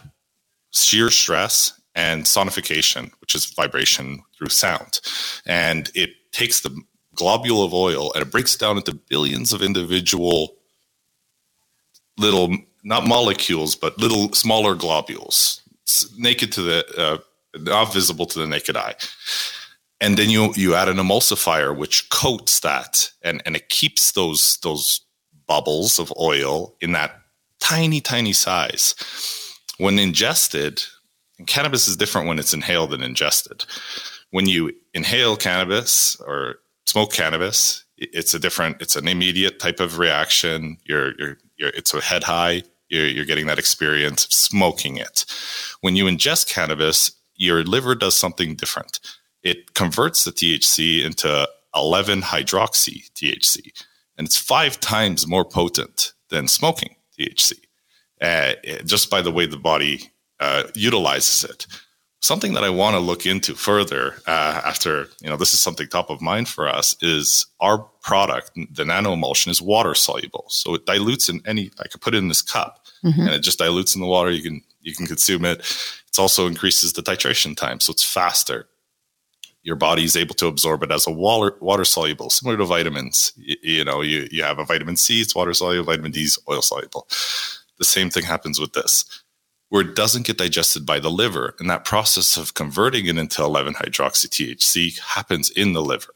shear 0.70 1.10
stress 1.10 1.72
and 1.96 2.22
sonification, 2.24 3.10
which 3.20 3.34
is 3.34 3.46
vibration 3.46 4.22
through 4.36 4.50
sound, 4.50 5.00
and 5.44 5.90
it 5.96 6.10
takes 6.30 6.60
the 6.60 6.70
globule 7.18 7.64
of 7.64 7.74
oil 7.74 8.12
and 8.14 8.22
it 8.22 8.30
breaks 8.30 8.56
down 8.56 8.76
into 8.76 8.94
billions 8.94 9.52
of 9.52 9.62
individual 9.62 10.54
little 12.16 12.56
not 12.84 13.06
molecules 13.06 13.74
but 13.76 13.98
little 13.98 14.32
smaller 14.32 14.74
globules. 14.74 15.60
It's 15.82 16.16
naked 16.16 16.52
to 16.52 16.62
the 16.62 16.78
uh, 16.96 17.18
not 17.58 17.92
visible 17.92 18.26
to 18.26 18.38
the 18.38 18.46
naked 18.46 18.76
eye. 18.76 18.94
And 20.00 20.16
then 20.16 20.30
you 20.30 20.52
you 20.54 20.74
add 20.74 20.88
an 20.88 20.98
emulsifier 20.98 21.76
which 21.76 22.08
coats 22.10 22.60
that 22.60 23.10
and 23.22 23.42
and 23.44 23.56
it 23.56 23.68
keeps 23.68 24.12
those 24.12 24.58
those 24.62 25.00
bubbles 25.46 25.98
of 25.98 26.12
oil 26.18 26.74
in 26.80 26.92
that 26.92 27.20
tiny 27.58 28.00
tiny 28.00 28.32
size. 28.32 28.94
When 29.78 29.98
ingested 29.98 30.82
cannabis 31.46 31.88
is 31.88 31.96
different 31.96 32.28
when 32.28 32.38
it's 32.38 32.54
inhaled 32.54 32.90
than 32.90 33.02
ingested. 33.02 33.64
When 34.30 34.46
you 34.46 34.72
inhale 34.94 35.36
cannabis 35.36 36.16
or 36.20 36.56
smoke 36.88 37.12
cannabis, 37.12 37.84
it's 37.98 38.32
a 38.32 38.38
different, 38.38 38.80
it's 38.80 38.96
an 38.96 39.08
immediate 39.08 39.58
type 39.58 39.78
of 39.78 39.98
reaction. 39.98 40.78
You're, 40.84 41.12
you're, 41.18 41.38
you're 41.56 41.68
it's 41.70 41.92
a 41.92 42.00
head 42.00 42.24
high. 42.24 42.62
You're, 42.88 43.06
you're 43.06 43.26
getting 43.26 43.46
that 43.46 43.58
experience 43.58 44.24
of 44.24 44.32
smoking 44.32 44.96
it. 44.96 45.26
When 45.82 45.96
you 45.96 46.06
ingest 46.06 46.48
cannabis, 46.48 47.12
your 47.36 47.62
liver 47.62 47.94
does 47.94 48.16
something 48.16 48.54
different. 48.54 49.00
It 49.42 49.74
converts 49.74 50.24
the 50.24 50.30
THC 50.30 51.04
into 51.04 51.46
11 51.76 52.22
hydroxy 52.22 53.10
THC, 53.12 53.70
and 54.16 54.26
it's 54.26 54.38
five 54.38 54.80
times 54.80 55.26
more 55.26 55.44
potent 55.44 56.14
than 56.30 56.48
smoking 56.48 56.96
THC, 57.18 57.52
uh, 58.22 58.54
just 58.84 59.10
by 59.10 59.20
the 59.20 59.30
way 59.30 59.44
the 59.44 59.58
body 59.58 60.10
uh, 60.40 60.64
utilizes 60.74 61.44
it 61.44 61.66
something 62.20 62.54
that 62.54 62.64
I 62.64 62.70
want 62.70 62.94
to 62.94 63.00
look 63.00 63.26
into 63.26 63.54
further 63.54 64.14
uh, 64.26 64.60
after, 64.64 65.08
you 65.20 65.28
know, 65.28 65.36
this 65.36 65.54
is 65.54 65.60
something 65.60 65.86
top 65.86 66.10
of 66.10 66.20
mind 66.20 66.48
for 66.48 66.68
us 66.68 66.96
is 67.00 67.46
our 67.60 67.78
product, 68.02 68.50
the 68.72 68.84
nano 68.84 69.12
emulsion 69.12 69.50
is 69.50 69.62
water 69.62 69.94
soluble. 69.94 70.44
So 70.48 70.74
it 70.74 70.86
dilutes 70.86 71.28
in 71.28 71.40
any, 71.46 71.70
I 71.78 71.88
could 71.88 72.00
put 72.00 72.14
it 72.14 72.18
in 72.18 72.28
this 72.28 72.42
cup 72.42 72.84
mm-hmm. 73.04 73.20
and 73.20 73.30
it 73.30 73.42
just 73.42 73.58
dilutes 73.58 73.94
in 73.94 74.00
the 74.00 74.06
water. 74.08 74.30
You 74.30 74.42
can, 74.42 74.62
you 74.80 74.94
can 74.94 75.06
consume 75.06 75.44
it. 75.44 75.60
It 75.60 76.18
also 76.18 76.46
increases 76.46 76.92
the 76.92 77.02
titration 77.02 77.56
time. 77.56 77.78
So 77.78 77.92
it's 77.92 78.04
faster. 78.04 78.68
Your 79.62 79.76
body 79.76 80.04
is 80.04 80.16
able 80.16 80.34
to 80.36 80.46
absorb 80.46 80.82
it 80.82 80.90
as 80.90 81.06
a 81.06 81.10
water, 81.12 81.56
water 81.60 81.84
soluble, 81.84 82.30
similar 82.30 82.56
to 82.56 82.64
vitamins. 82.64 83.32
You, 83.36 83.56
you 83.62 83.84
know, 83.84 84.00
you, 84.00 84.26
you 84.32 84.42
have 84.42 84.58
a 84.58 84.64
vitamin 84.64 84.96
C, 84.96 85.20
it's 85.20 85.36
water 85.36 85.54
soluble, 85.54 85.84
vitamin 85.84 86.10
D 86.10 86.22
is 86.22 86.38
oil 86.48 86.62
soluble. 86.62 87.06
The 87.78 87.84
same 87.84 88.10
thing 88.10 88.24
happens 88.24 88.58
with 88.58 88.72
this 88.72 89.04
where 89.70 89.82
it 89.82 89.94
doesn't 89.94 90.26
get 90.26 90.38
digested 90.38 90.86
by 90.86 90.98
the 90.98 91.10
liver. 91.10 91.54
And 91.58 91.68
that 91.68 91.84
process 91.84 92.36
of 92.36 92.54
converting 92.54 93.06
it 93.06 93.18
into 93.18 93.42
11 93.42 93.74
hydroxy 93.74 94.28
THC 94.28 94.98
happens 94.98 95.50
in 95.50 95.72
the 95.72 95.82
liver. 95.82 96.12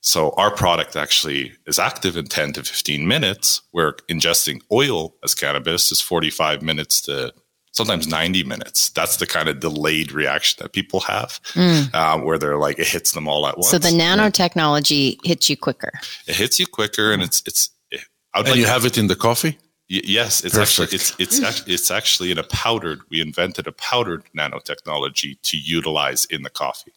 So 0.00 0.30
our 0.36 0.50
product 0.50 0.96
actually 0.96 1.52
is 1.66 1.78
active 1.78 2.16
in 2.16 2.26
10 2.26 2.54
to 2.54 2.62
15 2.62 3.06
minutes, 3.06 3.62
where 3.72 3.92
ingesting 4.08 4.62
oil 4.70 5.14
as 5.24 5.34
cannabis 5.34 5.90
is 5.92 6.00
45 6.00 6.62
minutes 6.62 7.00
to 7.02 7.32
sometimes 7.72 8.06
90 8.06 8.44
minutes. 8.44 8.90
That's 8.90 9.16
the 9.16 9.26
kind 9.26 9.48
of 9.48 9.60
delayed 9.60 10.12
reaction 10.12 10.62
that 10.62 10.72
people 10.72 11.00
have, 11.00 11.40
mm. 11.54 11.92
um, 11.94 12.24
where 12.24 12.38
they're 12.38 12.58
like, 12.58 12.78
it 12.78 12.86
hits 12.86 13.12
them 13.12 13.28
all 13.28 13.46
at 13.46 13.56
once. 13.56 13.70
So 13.70 13.78
the 13.78 13.88
nanotechnology 13.88 15.18
hits 15.24 15.50
you 15.50 15.56
quicker. 15.56 15.92
It 16.26 16.36
hits 16.36 16.58
you 16.58 16.66
quicker, 16.66 17.12
and 17.12 17.22
it's 17.22 17.42
it's. 17.46 17.70
It, 17.90 18.00
and 18.34 18.46
like 18.46 18.56
you 18.56 18.66
have 18.66 18.84
it 18.84 18.98
in 18.98 19.08
the 19.08 19.16
coffee. 19.16 19.58
Y- 19.90 20.02
yes, 20.04 20.44
it's 20.44 20.54
Perfect. 20.54 20.92
actually 20.92 20.96
it's 20.96 21.16
it's 21.18 21.42
actually, 21.42 21.74
it's 21.74 21.90
actually 21.90 22.30
in 22.30 22.38
a 22.38 22.42
powdered. 22.44 23.00
We 23.10 23.20
invented 23.20 23.66
a 23.66 23.72
powdered 23.72 24.22
nanotechnology 24.36 25.40
to 25.42 25.56
utilize 25.56 26.24
in 26.26 26.42
the 26.42 26.50
coffee. 26.50 26.92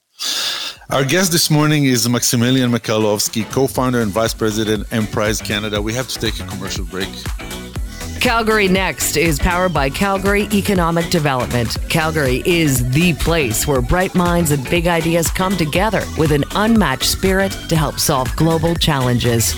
Our 0.89 1.05
guest 1.05 1.31
this 1.31 1.49
morning 1.49 1.85
is 1.85 2.07
Maximilian 2.07 2.69
Michalowski, 2.69 3.49
co-founder 3.49 4.01
and 4.01 4.11
vice 4.11 4.33
president, 4.33 4.91
Emprise 4.91 5.41
Canada. 5.41 5.81
We 5.81 5.93
have 5.93 6.07
to 6.09 6.19
take 6.19 6.39
a 6.39 6.45
commercial 6.47 6.85
break. 6.85 7.09
Calgary 8.19 8.67
Next 8.67 9.17
is 9.17 9.39
powered 9.39 9.73
by 9.73 9.89
Calgary 9.89 10.47
Economic 10.53 11.09
Development. 11.09 11.75
Calgary 11.89 12.43
is 12.45 12.87
the 12.91 13.13
place 13.15 13.65
where 13.65 13.81
bright 13.81 14.13
minds 14.13 14.51
and 14.51 14.63
big 14.69 14.85
ideas 14.85 15.31
come 15.31 15.57
together 15.57 16.03
with 16.19 16.31
an 16.31 16.43
unmatched 16.51 17.05
spirit 17.09 17.51
to 17.69 17.75
help 17.75 17.97
solve 17.97 18.35
global 18.35 18.75
challenges. 18.75 19.55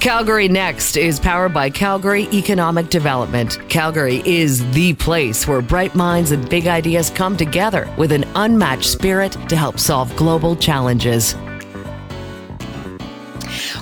Calgary 0.00 0.46
Next 0.46 0.96
is 0.96 1.18
powered 1.18 1.52
by 1.52 1.70
Calgary 1.70 2.28
Economic 2.32 2.88
Development. 2.88 3.58
Calgary 3.68 4.22
is 4.24 4.70
the 4.70 4.94
place 4.94 5.48
where 5.48 5.60
bright 5.60 5.96
minds 5.96 6.30
and 6.30 6.48
big 6.48 6.68
ideas 6.68 7.10
come 7.10 7.36
together 7.36 7.92
with 7.98 8.12
an 8.12 8.24
unmatched 8.36 8.84
spirit 8.84 9.32
to 9.48 9.56
help 9.56 9.80
solve 9.80 10.14
global 10.14 10.54
challenges. 10.54 11.34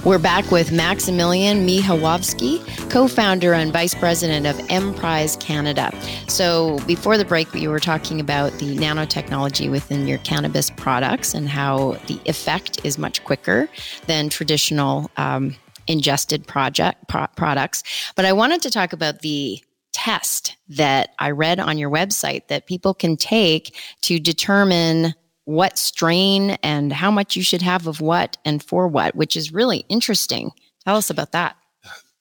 We're 0.06 0.18
back 0.18 0.50
with 0.50 0.72
Maximilian 0.72 1.66
Michalowski, 1.66 2.64
co 2.90 3.08
founder 3.08 3.52
and 3.52 3.70
vice 3.70 3.94
president 3.94 4.46
of 4.46 4.58
Emprise 4.70 5.36
Canada. 5.36 5.92
So, 6.28 6.78
before 6.86 7.18
the 7.18 7.26
break, 7.26 7.52
we 7.52 7.68
were 7.68 7.80
talking 7.80 8.20
about 8.20 8.52
the 8.52 8.74
nanotechnology 8.74 9.70
within 9.70 10.06
your 10.06 10.18
cannabis 10.18 10.70
products 10.70 11.34
and 11.34 11.46
how 11.46 11.98
the 12.06 12.18
effect 12.24 12.82
is 12.84 12.96
much 12.96 13.22
quicker 13.24 13.68
than 14.06 14.30
traditional 14.30 15.10
um, 15.18 15.54
ingested 15.86 16.46
project 16.46 17.08
pro- 17.08 17.26
products. 17.36 17.82
But 18.14 18.24
I 18.24 18.32
wanted 18.32 18.62
to 18.62 18.70
talk 18.70 18.92
about 18.92 19.20
the 19.20 19.62
test 19.92 20.56
that 20.68 21.10
I 21.18 21.30
read 21.30 21.58
on 21.58 21.78
your 21.78 21.90
website 21.90 22.48
that 22.48 22.66
people 22.66 22.92
can 22.92 23.16
take 23.16 23.74
to 24.02 24.18
determine 24.18 25.14
what 25.46 25.78
strain 25.78 26.50
and 26.62 26.92
how 26.92 27.10
much 27.10 27.36
you 27.36 27.42
should 27.42 27.62
have 27.62 27.86
of 27.86 28.00
what 28.00 28.36
and 28.44 28.62
for 28.62 28.88
what, 28.88 29.14
which 29.14 29.36
is 29.36 29.52
really 29.52 29.84
interesting. 29.88 30.50
Tell 30.84 30.96
us 30.96 31.08
about 31.08 31.32
that. 31.32 31.56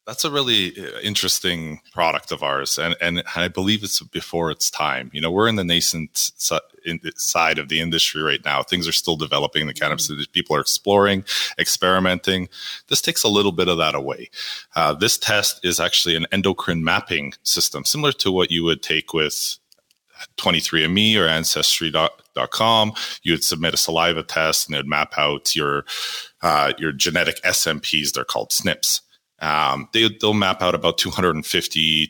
That's 0.05 0.23
a 0.23 0.29
really 0.29 0.73
uh, 0.77 0.99
interesting 0.99 1.81
product 1.91 2.31
of 2.31 2.43
ours, 2.43 2.77
and 2.77 2.95
and 3.01 3.23
I 3.35 3.47
believe 3.47 3.83
it's 3.83 4.01
before 4.01 4.51
its 4.51 4.69
time. 4.69 5.09
You 5.13 5.21
know, 5.21 5.31
we're 5.31 5.47
in 5.47 5.55
the 5.55 5.63
nascent 5.63 6.11
side 6.15 7.57
of 7.57 7.69
the 7.69 7.79
industry 7.79 8.21
right 8.21 8.43
now. 8.45 8.61
Things 8.61 8.87
are 8.87 8.91
still 8.91 9.15
developing. 9.15 9.65
The 9.65 9.73
cannabis 9.73 10.11
mm-hmm. 10.11 10.21
people 10.31 10.55
are 10.55 10.61
exploring, 10.61 11.23
experimenting. 11.57 12.49
This 12.87 13.01
takes 13.01 13.23
a 13.23 13.27
little 13.29 13.51
bit 13.51 13.67
of 13.67 13.79
that 13.79 13.95
away. 13.95 14.29
Uh, 14.75 14.93
this 14.93 15.17
test 15.17 15.65
is 15.65 15.79
actually 15.79 16.15
an 16.15 16.27
endocrine 16.31 16.83
mapping 16.83 17.33
system, 17.41 17.83
similar 17.83 18.11
to 18.11 18.31
what 18.31 18.51
you 18.51 18.63
would 18.63 18.83
take 18.83 19.11
with 19.11 19.57
23andMe 20.37 21.17
or 21.17 21.27
Ancestry.com. 21.27 22.93
You 23.23 23.33
would 23.33 23.43
submit 23.43 23.73
a 23.73 23.77
saliva 23.77 24.23
test, 24.23 24.67
and 24.67 24.75
it 24.75 24.79
would 24.79 24.87
map 24.87 25.13
out 25.17 25.55
your 25.55 25.85
uh, 26.41 26.73
your 26.77 26.91
genetic 26.91 27.41
SNPs. 27.41 28.13
They're 28.13 28.23
called 28.23 28.51
SNPs. 28.51 29.01
Um, 29.39 29.89
they, 29.93 30.09
they'll 30.21 30.33
map 30.33 30.61
out 30.61 30.75
about 30.75 30.97
250 30.97 32.09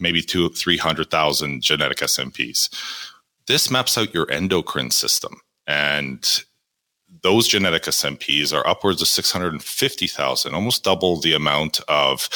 maybe 0.00 0.22
two, 0.22 0.48
300,000 0.50 1.62
genetic 1.62 1.98
SNPs. 1.98 2.68
This 3.46 3.70
maps 3.70 3.96
out 3.98 4.14
your 4.14 4.30
endocrine 4.30 4.90
system. 4.90 5.40
And 5.66 6.44
those 7.22 7.46
genetic 7.46 7.84
SNPs 7.84 8.56
are 8.56 8.66
upwards 8.66 9.02
of 9.02 9.08
650,000, 9.08 10.54
almost 10.54 10.84
double 10.84 11.20
the 11.20 11.34
amount 11.34 11.80
of 11.88 12.28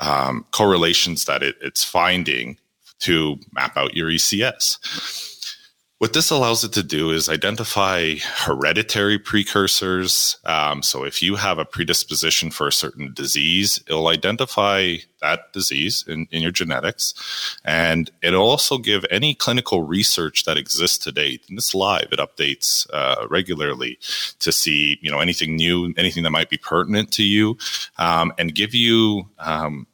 um, 0.00 0.46
correlations 0.50 1.24
that 1.26 1.42
it, 1.42 1.56
it's 1.60 1.84
finding 1.84 2.58
to 3.00 3.38
map 3.52 3.76
out 3.76 3.94
your 3.94 4.10
ECS. 4.10 4.78
What 5.98 6.12
this 6.12 6.30
allows 6.30 6.64
it 6.64 6.72
to 6.72 6.82
do 6.82 7.12
is 7.12 7.28
identify 7.28 8.16
hereditary 8.16 9.16
precursors. 9.16 10.36
Um, 10.44 10.82
so, 10.82 11.04
if 11.04 11.22
you 11.22 11.36
have 11.36 11.58
a 11.58 11.64
predisposition 11.64 12.50
for 12.50 12.66
a 12.66 12.72
certain 12.72 13.12
disease, 13.14 13.82
it'll 13.86 14.08
identify 14.08 14.96
that 15.22 15.52
disease 15.52 16.04
in, 16.08 16.26
in 16.32 16.42
your 16.42 16.50
genetics. 16.50 17.14
And 17.64 18.10
it'll 18.22 18.48
also 18.48 18.76
give 18.78 19.06
any 19.08 19.36
clinical 19.36 19.84
research 19.84 20.44
that 20.44 20.58
exists 20.58 20.98
to 21.04 21.12
date. 21.12 21.44
And 21.48 21.56
it's 21.56 21.76
live, 21.76 22.08
it 22.10 22.18
updates 22.18 22.88
uh, 22.92 23.28
regularly 23.30 23.98
to 24.40 24.50
see 24.50 24.98
you 25.00 25.12
know 25.12 25.20
anything 25.20 25.54
new, 25.54 25.94
anything 25.96 26.24
that 26.24 26.30
might 26.30 26.50
be 26.50 26.58
pertinent 26.58 27.12
to 27.12 27.22
you, 27.22 27.56
um, 27.98 28.32
and 28.36 28.52
give 28.52 28.74
you. 28.74 29.30
Um, 29.38 29.86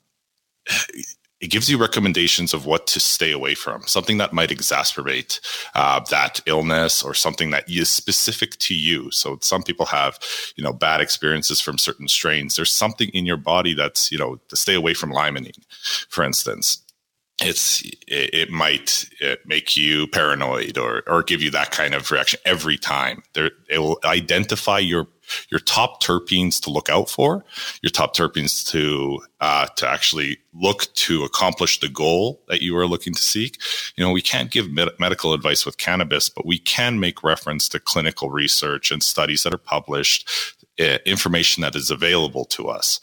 it 1.40 1.50
gives 1.50 1.70
you 1.70 1.78
recommendations 1.78 2.52
of 2.52 2.66
what 2.66 2.86
to 2.88 3.00
stay 3.00 3.32
away 3.32 3.54
from, 3.54 3.82
something 3.86 4.18
that 4.18 4.32
might 4.32 4.50
exacerbate 4.50 5.40
uh, 5.74 6.00
that 6.10 6.40
illness 6.46 7.02
or 7.02 7.14
something 7.14 7.50
that 7.50 7.68
is 7.68 7.88
specific 7.88 8.58
to 8.58 8.74
you. 8.74 9.10
So 9.10 9.38
some 9.40 9.62
people 9.62 9.86
have, 9.86 10.18
you 10.56 10.64
know, 10.64 10.72
bad 10.72 11.00
experiences 11.00 11.60
from 11.60 11.78
certain 11.78 12.08
strains. 12.08 12.56
There's 12.56 12.72
something 12.72 13.08
in 13.10 13.26
your 13.26 13.38
body 13.38 13.74
that's, 13.74 14.12
you 14.12 14.18
know, 14.18 14.38
to 14.48 14.56
stay 14.56 14.74
away 14.74 14.94
from 14.94 15.12
limonene, 15.12 15.64
for 16.08 16.24
instance 16.24 16.82
it's 17.42 17.82
it, 18.06 18.34
it 18.34 18.50
might 18.50 19.08
it 19.20 19.40
make 19.46 19.76
you 19.76 20.06
paranoid 20.06 20.76
or 20.76 21.02
or 21.06 21.22
give 21.22 21.40
you 21.40 21.50
that 21.50 21.70
kind 21.70 21.94
of 21.94 22.10
reaction 22.10 22.38
every 22.44 22.76
time. 22.76 23.22
There, 23.32 23.50
it 23.68 23.78
will 23.78 23.98
identify 24.04 24.78
your 24.78 25.08
your 25.50 25.60
top 25.60 26.02
terpenes 26.02 26.60
to 26.62 26.70
look 26.70 26.88
out 26.88 27.10
for, 27.10 27.44
your 27.82 27.90
top 27.90 28.14
terpenes 28.14 28.66
to 28.70 29.20
uh, 29.40 29.66
to 29.76 29.88
actually 29.88 30.38
look 30.52 30.92
to 30.94 31.24
accomplish 31.24 31.80
the 31.80 31.88
goal 31.88 32.42
that 32.48 32.62
you 32.62 32.76
are 32.76 32.86
looking 32.86 33.14
to 33.14 33.22
seek. 33.22 33.58
You 33.96 34.04
know, 34.04 34.12
we 34.12 34.22
can't 34.22 34.50
give 34.50 34.70
med- 34.70 34.98
medical 34.98 35.32
advice 35.32 35.64
with 35.64 35.78
cannabis, 35.78 36.28
but 36.28 36.46
we 36.46 36.58
can 36.58 37.00
make 37.00 37.22
reference 37.22 37.68
to 37.70 37.80
clinical 37.80 38.30
research 38.30 38.90
and 38.90 39.02
studies 39.02 39.42
that 39.42 39.54
are 39.54 39.58
published, 39.58 40.28
uh, 40.78 40.98
information 41.06 41.62
that 41.62 41.74
is 41.74 41.90
available 41.90 42.44
to 42.46 42.68
us. 42.68 43.00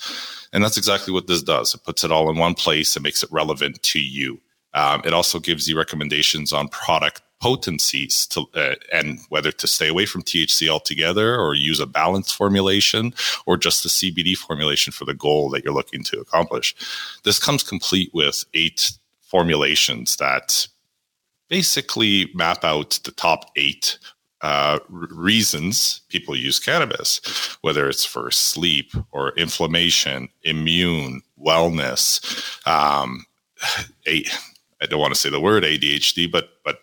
And 0.53 0.63
that's 0.63 0.77
exactly 0.77 1.13
what 1.13 1.27
this 1.27 1.43
does. 1.43 1.73
It 1.73 1.83
puts 1.83 2.03
it 2.03 2.11
all 2.11 2.29
in 2.29 2.37
one 2.37 2.53
place 2.53 2.95
and 2.95 3.03
makes 3.03 3.23
it 3.23 3.31
relevant 3.31 3.81
to 3.83 3.99
you. 3.99 4.39
Um, 4.73 5.01
it 5.05 5.13
also 5.13 5.39
gives 5.39 5.67
you 5.67 5.77
recommendations 5.77 6.53
on 6.53 6.67
product 6.67 7.21
potencies 7.39 8.25
to, 8.27 8.45
uh, 8.55 8.75
and 8.91 9.19
whether 9.29 9.51
to 9.51 9.67
stay 9.67 9.87
away 9.87 10.05
from 10.05 10.23
THC 10.23 10.67
altogether 10.69 11.37
or 11.37 11.53
use 11.53 11.79
a 11.79 11.85
balanced 11.85 12.35
formulation 12.35 13.13
or 13.45 13.57
just 13.57 13.83
the 13.83 13.89
CBD 13.89 14.35
formulation 14.35 14.91
for 14.91 15.05
the 15.05 15.13
goal 15.13 15.49
that 15.49 15.63
you're 15.63 15.73
looking 15.73 16.03
to 16.03 16.19
accomplish. 16.19 16.75
This 17.23 17.39
comes 17.39 17.63
complete 17.63 18.11
with 18.13 18.43
eight 18.53 18.91
formulations 19.21 20.15
that 20.17 20.67
basically 21.49 22.31
map 22.33 22.63
out 22.63 22.99
the 23.03 23.11
top 23.11 23.51
eight 23.55 23.97
uh, 24.41 24.79
reasons 24.89 26.01
people 26.09 26.35
use 26.35 26.59
cannabis, 26.59 27.19
whether 27.61 27.89
it's 27.89 28.05
for 28.05 28.29
sleep 28.29 28.91
or 29.11 29.31
inflammation, 29.31 30.29
immune, 30.43 31.21
wellness, 31.43 32.67
um, 32.67 33.25
a, 34.07 34.25
I 34.81 34.85
don't 34.85 34.99
want 34.99 35.13
to 35.13 35.19
say 35.19 35.29
the 35.29 35.39
word 35.39 35.63
ADHD, 35.63 36.31
but 36.31 36.49
but 36.63 36.81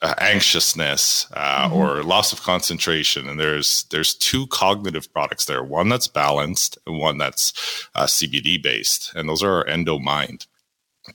uh, 0.00 0.14
anxiousness 0.18 1.26
uh, 1.32 1.68
mm-hmm. 1.68 1.74
or 1.74 2.02
loss 2.02 2.32
of 2.32 2.42
concentration. 2.42 3.28
And 3.28 3.38
there's 3.38 3.84
there's 3.90 4.14
two 4.14 4.46
cognitive 4.48 5.12
products 5.12 5.46
there. 5.46 5.62
One 5.62 5.88
that's 5.88 6.08
balanced 6.08 6.78
and 6.86 6.98
one 6.98 7.18
that's 7.18 7.88
uh, 7.94 8.04
CBD 8.04 8.62
based, 8.62 9.12
and 9.14 9.28
those 9.28 9.42
are 9.42 9.56
our 9.56 9.64
Endomind 9.66 10.46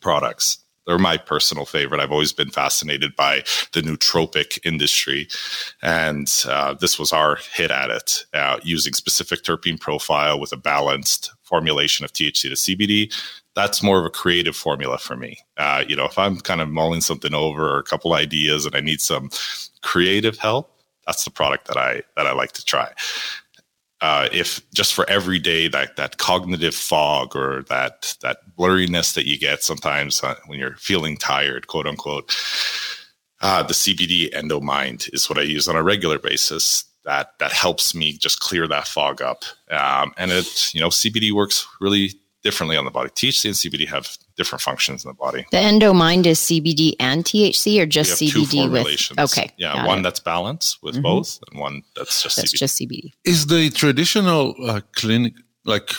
products. 0.01 0.62
They're 0.85 0.97
my 0.97 1.17
personal 1.17 1.65
favorite. 1.65 2.01
I've 2.01 2.11
always 2.11 2.33
been 2.33 2.49
fascinated 2.49 3.15
by 3.15 3.43
the 3.71 3.81
nootropic 3.81 4.59
industry, 4.65 5.27
and 5.81 6.31
uh, 6.47 6.73
this 6.73 6.99
was 6.99 7.13
our 7.13 7.37
hit 7.53 7.71
at 7.71 7.89
it, 7.89 8.25
uh, 8.33 8.59
using 8.63 8.93
specific 8.93 9.43
terpene 9.43 9.79
profile 9.79 10.39
with 10.39 10.51
a 10.51 10.57
balanced 10.57 11.31
formulation 11.43 12.03
of 12.03 12.13
THC 12.13 12.41
to 12.41 12.49
CBD 12.49 13.13
that's 13.55 13.83
more 13.83 13.99
of 13.99 14.05
a 14.05 14.09
creative 14.09 14.55
formula 14.55 14.97
for 14.97 15.15
me. 15.15 15.37
Uh, 15.57 15.83
you 15.87 15.95
know, 15.95 16.05
if 16.05 16.17
I'm 16.17 16.39
kind 16.39 16.61
of 16.61 16.69
mulling 16.69 17.01
something 17.01 17.33
over 17.33 17.75
or 17.75 17.79
a 17.79 17.83
couple 17.83 18.13
ideas 18.13 18.65
and 18.65 18.75
I 18.75 18.79
need 18.79 19.01
some 19.01 19.29
creative 19.81 20.37
help, 20.37 20.71
that's 21.05 21.23
the 21.23 21.31
product 21.31 21.67
that 21.67 21.77
I 21.77 22.01
that 22.15 22.25
I 22.25 22.33
like 22.33 22.53
to 22.53 22.65
try. 22.65 22.91
Uh, 24.03 24.27
if 24.33 24.62
just 24.74 24.93
for 24.93 25.10
every 25.10 25.39
day 25.39 25.69
that 25.69 25.95
that 25.95 26.17
cognitive 26.17 26.75
fog 26.75 27.38
or 27.38 27.63
that 27.69 28.17
that 28.22 28.39
blurriness 28.60 29.13
that 29.13 29.25
you 29.25 29.39
get 29.39 29.63
sometimes 29.63 30.22
uh, 30.22 30.36
when 30.48 30.60
you're 30.60 30.75
feeling 30.75 31.15
tired, 31.15 31.67
quote 31.67 31.88
unquote, 31.88 32.36
uh, 33.41 33.63
the 33.63 33.74
CBD 33.74 34.29
Endomind 34.33 35.10
is 35.13 35.29
what 35.29 35.39
I 35.39 35.43
use 35.43 35.69
on 35.69 35.77
a 35.77 35.83
regular 35.83 36.19
basis. 36.19 36.83
That 37.05 37.29
that 37.39 37.53
helps 37.53 37.95
me 37.95 38.12
just 38.12 38.41
clear 38.41 38.67
that 38.67 38.88
fog 38.88 39.22
up, 39.22 39.45
um, 39.72 40.13
and 40.17 40.31
it 40.31 40.74
you 40.74 40.81
know 40.81 40.89
CBD 40.89 41.31
works 41.31 41.65
really 41.79 42.12
differently 42.43 42.77
on 42.77 42.85
the 42.85 42.91
body. 42.91 43.09
THC 43.09 43.45
and 43.45 43.55
CBD 43.55 43.88
have 43.88 44.17
different 44.35 44.62
functions 44.62 45.03
in 45.03 45.09
the 45.09 45.15
body. 45.15 45.45
The 45.51 45.59
endo 45.59 45.93
mind 45.93 46.27
is 46.27 46.39
CBD 46.39 46.95
and 47.00 47.23
THC, 47.23 47.81
or 47.81 47.85
just 47.85 48.21
CBD 48.21 48.69
with? 48.69 49.19
Okay, 49.19 49.51
yeah, 49.57 49.85
one 49.88 50.00
it. 50.00 50.01
that's 50.03 50.19
balanced 50.19 50.83
with 50.83 50.95
mm-hmm. 50.95 51.03
both, 51.03 51.39
and 51.50 51.59
one 51.59 51.83
that's 51.95 52.21
just 52.21 52.35
that's 52.35 52.53
CBD. 52.53 52.57
just 52.57 52.79
CBD. 52.79 53.12
Is 53.25 53.47
the 53.47 53.69
traditional 53.69 54.55
uh, 54.67 54.81
clinic 54.95 55.33
like 55.65 55.91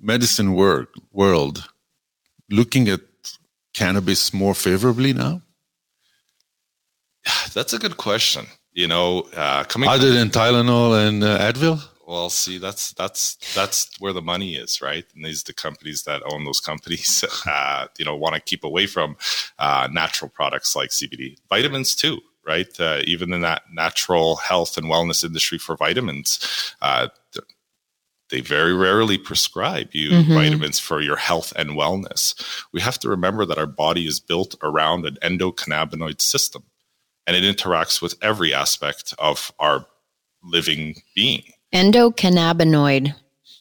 medicine 0.00 0.54
work 0.54 0.88
world 1.12 1.68
looking 2.50 2.88
at 2.88 3.00
cannabis 3.74 4.32
more 4.32 4.54
favorably 4.54 5.12
now? 5.12 5.42
That's 7.54 7.72
a 7.72 7.78
good 7.78 7.96
question. 7.96 8.46
You 8.72 8.88
know, 8.88 9.28
uh, 9.36 9.64
coming 9.64 9.88
other 9.88 10.12
than 10.12 10.30
Tylenol 10.30 11.06
and 11.06 11.24
uh, 11.24 11.38
Advil. 11.38 11.82
Well, 12.10 12.28
see, 12.28 12.58
that's 12.58 12.92
that's 12.94 13.36
that's 13.54 13.88
where 14.00 14.12
the 14.12 14.20
money 14.20 14.56
is, 14.56 14.82
right? 14.82 15.04
And 15.14 15.24
these 15.24 15.44
the 15.44 15.52
companies 15.52 16.02
that 16.02 16.22
own 16.26 16.44
those 16.44 16.58
companies, 16.58 17.24
uh, 17.46 17.86
you 18.00 18.04
know, 18.04 18.16
want 18.16 18.34
to 18.34 18.40
keep 18.40 18.64
away 18.64 18.88
from 18.88 19.16
uh, 19.60 19.88
natural 19.92 20.28
products 20.28 20.74
like 20.74 20.90
CBD, 20.90 21.36
vitamins 21.48 21.94
too, 21.94 22.18
right? 22.44 22.68
Uh, 22.80 22.98
even 23.04 23.32
in 23.32 23.42
that 23.42 23.62
natural 23.72 24.36
health 24.36 24.76
and 24.76 24.88
wellness 24.88 25.22
industry 25.22 25.56
for 25.56 25.76
vitamins, 25.76 26.74
uh, 26.82 27.06
they 28.30 28.40
very 28.40 28.74
rarely 28.74 29.16
prescribe 29.16 29.90
you 29.92 30.10
mm-hmm. 30.10 30.34
vitamins 30.34 30.80
for 30.80 31.00
your 31.00 31.16
health 31.16 31.52
and 31.54 31.70
wellness. 31.70 32.34
We 32.72 32.80
have 32.80 32.98
to 33.00 33.08
remember 33.08 33.46
that 33.46 33.58
our 33.58 33.68
body 33.68 34.08
is 34.08 34.18
built 34.18 34.56
around 34.64 35.06
an 35.06 35.16
endocannabinoid 35.22 36.20
system, 36.20 36.64
and 37.24 37.36
it 37.36 37.44
interacts 37.44 38.02
with 38.02 38.16
every 38.20 38.52
aspect 38.52 39.14
of 39.20 39.52
our 39.60 39.86
living 40.42 41.02
being 41.14 41.52
Endocannabinoid. 41.74 43.14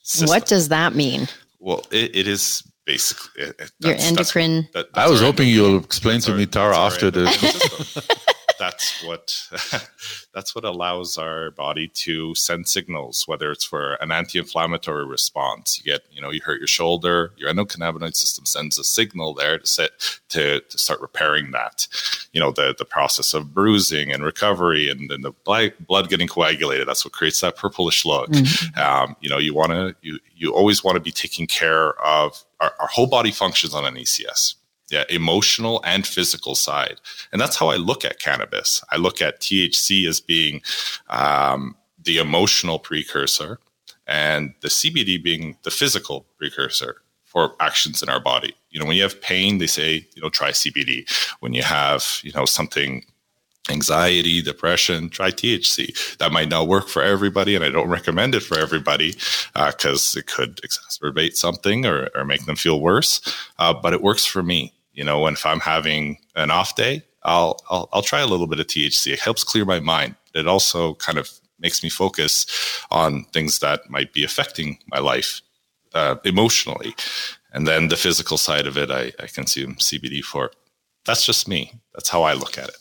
System. 0.03 0.27
What 0.27 0.47
does 0.47 0.69
that 0.69 0.95
mean? 0.95 1.27
Well, 1.59 1.85
it, 1.91 2.15
it 2.15 2.27
is 2.27 2.63
basically 2.85 3.43
it, 3.43 3.71
your 3.79 3.95
endocrine. 3.99 4.67
That, 4.73 4.87
I 4.95 5.07
was 5.07 5.21
hoping 5.21 5.49
you'll 5.49 5.77
explain 5.77 6.19
to 6.21 6.33
me, 6.33 6.47
Tara, 6.47 6.75
after 6.75 7.11
the. 7.11 7.25
that's 8.59 9.03
what 9.03 9.47
that's 10.33 10.53
what 10.53 10.65
allows 10.65 11.17
our 11.17 11.51
body 11.51 11.87
to 11.87 12.35
send 12.35 12.67
signals 12.67 13.27
whether 13.27 13.51
it's 13.51 13.63
for 13.63 13.93
an 13.95 14.11
anti-inflammatory 14.11 15.05
response. 15.05 15.79
You 15.79 15.91
get 15.91 16.01
you 16.11 16.21
know 16.21 16.29
you 16.29 16.41
hurt 16.43 16.59
your 16.59 16.67
shoulder 16.67 17.31
your 17.37 17.51
endocannabinoid 17.51 18.15
system 18.15 18.45
sends 18.45 18.77
a 18.77 18.83
signal 18.83 19.33
there 19.33 19.57
to 19.57 19.65
set 19.65 19.91
to, 20.29 20.59
to 20.59 20.77
start 20.77 21.01
repairing 21.01 21.51
that. 21.51 21.87
You 22.33 22.39
know 22.39 22.51
the 22.51 22.75
the 22.77 22.85
process 22.85 23.33
of 23.33 23.53
bruising 23.53 24.11
and 24.11 24.23
recovery 24.23 24.89
and 24.89 25.09
then 25.09 25.21
the 25.21 25.31
blood 25.31 26.09
getting 26.09 26.27
coagulated 26.27 26.87
that's 26.87 27.05
what 27.05 27.13
creates 27.13 27.41
that 27.41 27.55
purplish 27.55 28.05
look. 28.05 28.29
Mm-hmm. 28.29 28.79
um, 28.79 29.15
you 29.21 29.29
know 29.29 29.37
you 29.37 29.55
want 29.55 29.71
to 29.71 29.95
you 30.01 30.19
you 30.35 30.53
always 30.53 30.83
want 30.83 30.95
to 30.95 31.01
be 31.01 31.11
taking 31.11 31.47
care 31.47 31.93
of 32.01 32.43
our, 32.59 32.73
our 32.79 32.87
whole 32.87 33.07
body 33.07 33.31
functions 33.31 33.73
on 33.73 33.85
an 33.85 33.95
ECS 33.95 34.55
yeah, 34.91 35.03
emotional 35.09 35.81
and 35.85 36.05
physical 36.05 36.55
side. 36.55 36.99
And 37.31 37.39
that's 37.39 37.57
how 37.57 37.69
I 37.69 37.75
look 37.75 38.03
at 38.05 38.19
cannabis. 38.19 38.83
I 38.91 38.97
look 38.97 39.21
at 39.21 39.41
THC 39.41 40.07
as 40.07 40.19
being 40.19 40.61
um, 41.09 41.75
the 42.01 42.17
emotional 42.17 42.79
precursor 42.79 43.59
and 44.07 44.53
the 44.61 44.69
CBD 44.69 45.21
being 45.23 45.57
the 45.63 45.71
physical 45.71 46.25
precursor 46.37 47.01
for 47.25 47.53
actions 47.59 48.01
in 48.01 48.09
our 48.09 48.19
body. 48.19 48.55
You 48.71 48.79
know, 48.79 48.85
when 48.87 48.95
you 48.95 49.03
have 49.03 49.21
pain, 49.21 49.59
they 49.59 49.67
say, 49.67 50.07
you 50.15 50.21
know, 50.21 50.29
try 50.29 50.49
CBD. 50.49 51.07
When 51.41 51.53
you 51.53 51.61
have, 51.61 52.19
you 52.23 52.31
know, 52.33 52.45
something 52.45 53.03
anxiety, 53.69 54.41
depression, 54.41 55.09
try 55.09 55.29
THC. 55.29 56.17
That 56.17 56.31
might 56.31 56.49
not 56.49 56.67
work 56.67 56.87
for 56.87 57.03
everybody, 57.03 57.55
and 57.55 57.63
I 57.63 57.69
don't 57.69 57.89
recommend 57.89 58.35
it 58.35 58.41
for 58.41 58.57
everybody 58.57 59.11
because 59.53 60.15
uh, 60.15 60.19
it 60.19 60.27
could 60.27 60.57
exacerbate 60.57 61.35
something 61.35 61.85
or, 61.85 62.09
or, 62.15 62.25
make 62.25 62.45
them 62.45 62.55
feel 62.55 62.81
worse. 62.81 63.21
Uh, 63.59 63.73
but 63.73 63.93
it 63.93 64.01
works 64.01 64.25
for 64.25 64.41
me. 64.41 64.73
You 64.99 65.05
know, 65.05 65.21
when 65.21 65.35
if 65.35 65.45
I'm 65.45 65.61
having 65.61 66.17
an 66.35 66.51
off 66.51 66.75
day, 66.75 67.03
I'll, 67.23 67.57
I'll, 67.69 67.87
I'll 67.93 68.01
try 68.01 68.19
a 68.19 68.27
little 68.27 68.47
bit 68.47 68.59
of 68.59 68.67
THC. 68.67 69.13
It 69.13 69.21
helps 69.21 69.45
clear 69.45 69.63
my 69.63 69.79
mind. 69.79 70.15
It 70.35 70.45
also 70.45 70.95
kind 70.95 71.17
of 71.17 71.31
makes 71.57 71.81
me 71.81 71.89
focus 71.89 72.45
on 72.91 73.23
things 73.31 73.59
that 73.59 73.89
might 73.89 74.11
be 74.11 74.25
affecting 74.25 74.77
my 74.87 74.99
life 74.99 75.41
uh, 75.93 76.15
emotionally. 76.25 76.93
And 77.53 77.65
then 77.65 77.87
the 77.87 77.95
physical 77.95 78.37
side 78.37 78.67
of 78.67 78.77
it, 78.77 78.91
I, 78.91 79.13
I 79.23 79.27
consume 79.27 79.75
CBD 79.75 80.21
for. 80.21 80.51
That's 81.05 81.25
just 81.25 81.47
me. 81.47 81.71
That's 81.93 82.09
how 82.09 82.23
I 82.23 82.33
look 82.33 82.57
at 82.57 82.67
it. 82.67 82.75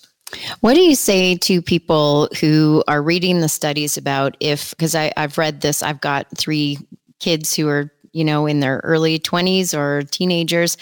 What 0.58 0.74
do 0.74 0.80
you 0.80 0.96
say 0.96 1.36
to 1.36 1.62
people 1.62 2.30
who 2.40 2.82
are 2.88 3.00
reading 3.00 3.42
the 3.42 3.48
studies 3.48 3.96
about 3.96 4.36
if, 4.40 4.70
because 4.70 4.96
I've 4.96 5.38
read 5.38 5.60
this, 5.60 5.84
I've 5.84 6.00
got 6.00 6.26
three 6.36 6.78
kids 7.20 7.54
who 7.54 7.68
are 7.68 7.92
you 8.12 8.24
know, 8.24 8.46
in 8.46 8.60
their 8.60 8.80
early 8.84 9.18
20s 9.18 9.76
or 9.76 10.02
teenagers, 10.04 10.76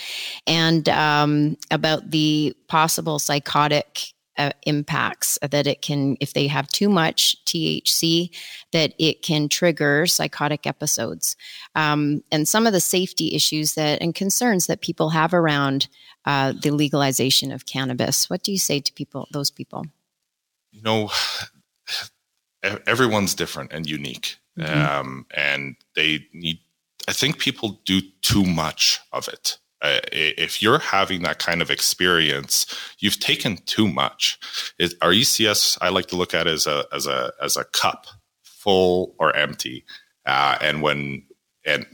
and 0.47 0.89
um, 0.89 1.57
about 1.71 2.11
the 2.11 2.57
possible 2.69 3.19
psychotic 3.19 4.13
uh, 4.39 4.51
impacts 4.67 5.39
that 5.41 5.67
it 5.67 5.83
can, 5.83 6.17
if 6.21 6.35
they 6.35 6.47
have 6.47 6.69
too 6.69 6.89
much 6.89 7.37
THC, 7.47 8.31
that 8.73 8.93
it 8.99 9.23
can 9.23 9.49
trigger 9.49 10.07
psychotic 10.07 10.67
episodes. 10.67 11.37
Um, 11.75 12.23
and 12.31 12.47
some 12.47 12.67
of 12.67 12.73
the 12.73 12.81
safety 12.81 13.35
issues 13.35 13.75
that 13.75 14.03
and 14.03 14.15
concerns 14.15 14.67
that 14.67 14.83
people 14.83 15.11
have 15.11 15.33
around 15.33 15.89
uh, 16.27 16.53
the 16.61 16.71
legalization 16.71 17.53
of 17.53 17.67
cannabis. 17.67 18.29
What 18.29 18.43
do 18.43 18.53
you 18.53 18.59
say 18.59 18.81
to 18.81 18.93
people, 18.93 19.29
those 19.33 19.51
people? 19.51 19.87
You 20.73 20.83
know, 20.83 21.11
everyone's 22.87 23.35
different 23.35 23.73
and 23.73 23.89
unique. 23.89 24.37
Mm-hmm. 24.59 25.01
Um, 25.01 25.27
and 25.35 25.77
they 25.95 26.27
need 26.33 26.61
I 27.09 27.13
think 27.13 27.39
people 27.39 27.81
do 27.85 28.01
too 28.23 28.45
much 28.45 29.01
of 29.13 29.29
it. 29.29 29.59
Uh, 29.83 30.01
if 30.11 30.63
you're 30.63 30.79
having 30.79 31.23
that 31.23 31.39
kind 31.39 31.61
of 31.61 31.71
experience, 31.71 32.67
you've 32.99 33.21
taken 33.21 33.57
too 33.67 33.87
much. 33.87 34.39
It, 34.79 34.95
our 35.03 35.11
ECS, 35.11 35.79
I 35.81 35.91
like 35.91 36.07
to 36.07 36.17
look 36.17 36.35
at 36.35 36.47
as 36.47 36.67
a 36.67 36.87
as 36.93 37.07
a 37.07 37.33
as 37.43 37.57
a 37.57 37.65
cup, 37.65 38.07
full 38.43 39.15
or 39.19 39.37
empty. 39.37 39.85
Uh, 40.25 40.57
and 40.61 40.83
when 40.83 41.25
and 41.65 41.87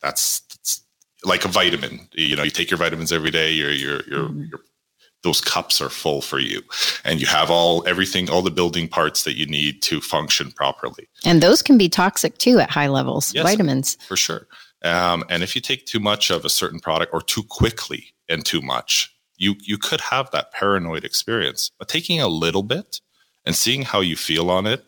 that's, 0.00 0.40
that's, 0.40 0.82
like 1.24 1.44
a 1.44 1.48
vitamin. 1.48 2.08
You 2.14 2.34
know, 2.34 2.42
you 2.42 2.50
take 2.50 2.70
your 2.70 2.78
vitamins 2.78 3.12
every 3.12 3.30
day. 3.30 3.52
You're 3.52 3.70
you're 3.70 4.02
you're, 4.08 4.28
mm-hmm. 4.28 4.44
you're 4.50 4.60
those 5.22 5.40
cups 5.40 5.80
are 5.80 5.88
full 5.88 6.20
for 6.20 6.38
you. 6.38 6.62
And 7.04 7.20
you 7.20 7.26
have 7.26 7.50
all 7.50 7.86
everything 7.86 8.30
all 8.30 8.42
the 8.42 8.50
building 8.50 8.88
parts 8.88 9.24
that 9.24 9.36
you 9.36 9.46
need 9.46 9.82
to 9.82 10.00
function 10.00 10.50
properly. 10.52 11.08
And 11.24 11.42
those 11.42 11.62
can 11.62 11.78
be 11.78 11.88
toxic 11.88 12.38
too 12.38 12.58
at 12.58 12.70
high 12.70 12.88
levels 12.88 13.34
yes, 13.34 13.44
vitamins. 13.44 13.96
for 14.06 14.16
sure. 14.16 14.46
Um, 14.84 15.24
and 15.28 15.42
if 15.42 15.54
you 15.54 15.60
take 15.60 15.86
too 15.86 16.00
much 16.00 16.30
of 16.30 16.44
a 16.44 16.50
certain 16.50 16.80
product 16.80 17.14
or 17.14 17.22
too 17.22 17.44
quickly 17.44 18.14
and 18.28 18.44
too 18.44 18.60
much 18.60 19.14
you 19.36 19.54
you 19.62 19.78
could 19.78 20.00
have 20.00 20.30
that 20.30 20.52
paranoid 20.52 21.04
experience. 21.04 21.70
But 21.78 21.88
taking 21.88 22.20
a 22.20 22.28
little 22.28 22.62
bit 22.62 23.00
and 23.44 23.54
seeing 23.54 23.82
how 23.82 24.00
you 24.00 24.16
feel 24.16 24.50
on 24.50 24.66
it 24.66 24.84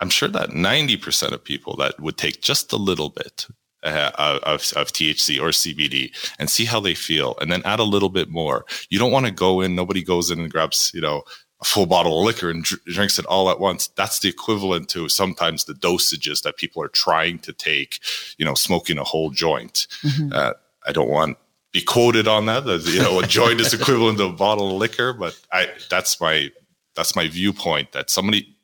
i'm 0.00 0.10
sure 0.10 0.28
that 0.28 0.50
90% 0.50 1.32
of 1.32 1.44
people 1.44 1.76
that 1.76 2.00
would 2.00 2.16
take 2.16 2.42
just 2.42 2.72
a 2.72 2.76
little 2.76 3.10
bit 3.10 3.46
uh, 3.82 4.40
of, 4.42 4.72
of 4.76 4.92
THC 4.92 5.40
or 5.40 5.48
CBD 5.48 6.12
and 6.38 6.50
see 6.50 6.64
how 6.64 6.80
they 6.80 6.94
feel, 6.94 7.36
and 7.40 7.50
then 7.50 7.62
add 7.64 7.80
a 7.80 7.84
little 7.84 8.08
bit 8.08 8.28
more. 8.28 8.64
You 8.88 8.98
don't 8.98 9.12
want 9.12 9.26
to 9.26 9.32
go 9.32 9.60
in. 9.60 9.74
Nobody 9.74 10.02
goes 10.02 10.30
in 10.30 10.40
and 10.40 10.50
grabs, 10.50 10.90
you 10.94 11.00
know, 11.00 11.22
a 11.60 11.64
full 11.64 11.86
bottle 11.86 12.18
of 12.18 12.24
liquor 12.24 12.50
and 12.50 12.64
dr- 12.64 12.82
drinks 12.84 13.18
it 13.18 13.26
all 13.26 13.50
at 13.50 13.60
once. 13.60 13.88
That's 13.88 14.20
the 14.20 14.28
equivalent 14.28 14.88
to 14.90 15.08
sometimes 15.08 15.64
the 15.64 15.74
dosages 15.74 16.42
that 16.42 16.56
people 16.56 16.82
are 16.82 16.88
trying 16.88 17.38
to 17.40 17.52
take. 17.52 18.00
You 18.38 18.44
know, 18.44 18.54
smoking 18.54 18.98
a 18.98 19.04
whole 19.04 19.30
joint. 19.30 19.86
Mm-hmm. 20.02 20.32
Uh, 20.32 20.52
I 20.86 20.92
don't 20.92 21.10
want 21.10 21.36
be 21.72 21.82
quoted 21.82 22.26
on 22.26 22.46
that. 22.46 22.64
You 22.86 23.02
know, 23.02 23.20
a 23.20 23.26
joint 23.26 23.60
is 23.60 23.72
equivalent 23.74 24.18
to 24.18 24.24
a 24.24 24.32
bottle 24.32 24.70
of 24.70 24.76
liquor, 24.76 25.12
but 25.12 25.38
I 25.52 25.68
that's 25.88 26.20
my 26.20 26.50
that's 26.96 27.14
my 27.14 27.28
viewpoint. 27.28 27.92
That 27.92 28.10
somebody 28.10 28.56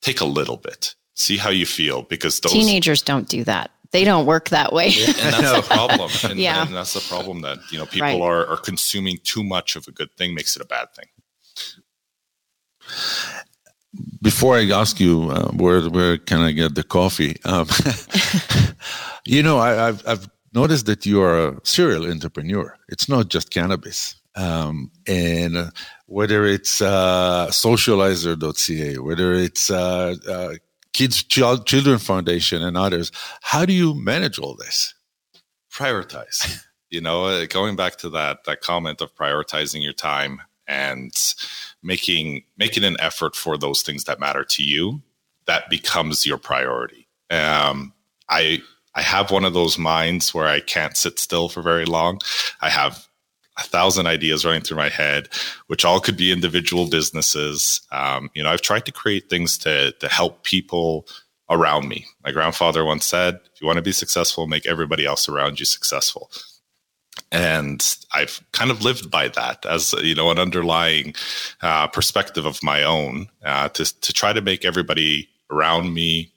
take 0.00 0.20
a 0.20 0.26
little 0.26 0.56
bit, 0.56 0.94
see 1.14 1.36
how 1.36 1.50
you 1.50 1.66
feel, 1.66 2.02
because 2.02 2.40
those 2.40 2.52
teenagers 2.52 3.02
don't 3.02 3.28
do 3.28 3.44
that 3.44 3.70
they 3.92 4.04
don't 4.04 4.26
work 4.26 4.48
that 4.48 4.72
way. 4.72 4.88
Yeah, 4.88 5.06
and 5.06 5.44
that's 5.44 5.68
the 5.68 5.74
problem. 5.74 6.10
And, 6.24 6.40
yeah. 6.40 6.66
and 6.66 6.74
that's 6.74 6.94
the 6.94 7.00
problem 7.00 7.42
that, 7.42 7.58
you 7.70 7.78
know, 7.78 7.86
people 7.86 8.08
right. 8.08 8.20
are, 8.20 8.46
are 8.46 8.56
consuming 8.56 9.18
too 9.22 9.44
much 9.44 9.76
of 9.76 9.86
a 9.86 9.92
good 9.92 10.12
thing 10.16 10.34
makes 10.34 10.56
it 10.56 10.62
a 10.62 10.66
bad 10.66 10.88
thing. 10.94 11.06
Before 14.22 14.56
I 14.56 14.64
ask 14.70 14.98
you 14.98 15.30
uh, 15.30 15.50
where 15.52 15.82
where 15.90 16.16
can 16.16 16.40
I 16.40 16.52
get 16.52 16.74
the 16.74 16.82
coffee, 16.82 17.36
um, 17.44 17.68
you 19.26 19.42
know, 19.42 19.58
I, 19.58 19.72
have 19.72 20.02
I've 20.06 20.28
noticed 20.54 20.86
that 20.86 21.04
you 21.04 21.20
are 21.20 21.48
a 21.48 21.60
serial 21.62 22.10
entrepreneur. 22.10 22.74
It's 22.88 23.08
not 23.08 23.28
just 23.28 23.50
cannabis, 23.50 24.16
um, 24.34 24.90
and 25.06 25.56
uh, 25.58 25.70
whether 26.06 26.46
it's 26.46 26.80
uh, 26.80 27.48
socializer.ca, 27.50 28.98
whether 28.98 29.34
it's 29.34 29.70
uh, 29.70 30.14
Kids 30.92 31.22
Children 31.22 31.98
Foundation 31.98 32.62
and 32.62 32.76
others. 32.76 33.10
How 33.40 33.64
do 33.64 33.72
you 33.72 33.94
manage 33.94 34.38
all 34.38 34.54
this? 34.54 34.94
Prioritize. 35.72 36.62
you 36.90 37.00
know, 37.00 37.24
uh, 37.24 37.46
going 37.46 37.76
back 37.76 37.96
to 37.96 38.10
that 38.10 38.44
that 38.44 38.60
comment 38.60 39.00
of 39.00 39.14
prioritizing 39.14 39.82
your 39.82 39.94
time 39.94 40.40
and 40.66 41.12
making 41.82 42.44
making 42.56 42.84
an 42.84 42.96
effort 43.00 43.34
for 43.34 43.56
those 43.56 43.82
things 43.82 44.04
that 44.04 44.20
matter 44.20 44.44
to 44.44 44.62
you, 44.62 45.00
that 45.46 45.68
becomes 45.70 46.26
your 46.26 46.38
priority. 46.38 47.08
Um, 47.30 47.94
I 48.28 48.62
I 48.94 49.02
have 49.02 49.30
one 49.30 49.44
of 49.44 49.54
those 49.54 49.78
minds 49.78 50.34
where 50.34 50.46
I 50.46 50.60
can't 50.60 50.96
sit 50.96 51.18
still 51.18 51.48
for 51.48 51.62
very 51.62 51.86
long. 51.86 52.20
I 52.60 52.68
have 52.68 53.08
a 53.58 53.62
thousand 53.62 54.06
ideas 54.06 54.44
running 54.44 54.62
through 54.62 54.78
my 54.78 54.88
head, 54.88 55.28
which 55.66 55.84
all 55.84 56.00
could 56.00 56.16
be 56.16 56.32
individual 56.32 56.88
businesses. 56.88 57.82
Um, 57.90 58.30
you 58.34 58.42
know, 58.42 58.50
I've 58.50 58.62
tried 58.62 58.86
to 58.86 58.92
create 58.92 59.28
things 59.28 59.58
to 59.58 59.92
to 59.92 60.08
help 60.08 60.44
people 60.44 61.06
around 61.50 61.88
me. 61.88 62.06
My 62.24 62.32
grandfather 62.32 62.84
once 62.84 63.06
said, 63.06 63.40
"If 63.54 63.60
you 63.60 63.66
want 63.66 63.76
to 63.76 63.82
be 63.82 63.92
successful, 63.92 64.46
make 64.46 64.66
everybody 64.66 65.04
else 65.04 65.28
around 65.28 65.60
you 65.60 65.66
successful." 65.66 66.30
And 67.30 67.96
I've 68.12 68.42
kind 68.52 68.70
of 68.70 68.82
lived 68.82 69.10
by 69.10 69.28
that 69.28 69.66
as 69.66 69.92
you 69.94 70.14
know 70.14 70.30
an 70.30 70.38
underlying 70.38 71.14
uh, 71.60 71.88
perspective 71.88 72.46
of 72.46 72.62
my 72.62 72.82
own 72.82 73.28
uh, 73.44 73.68
to 73.70 74.00
to 74.00 74.12
try 74.12 74.32
to 74.32 74.40
make 74.40 74.64
everybody 74.64 75.28
around 75.50 75.92
me 75.92 76.32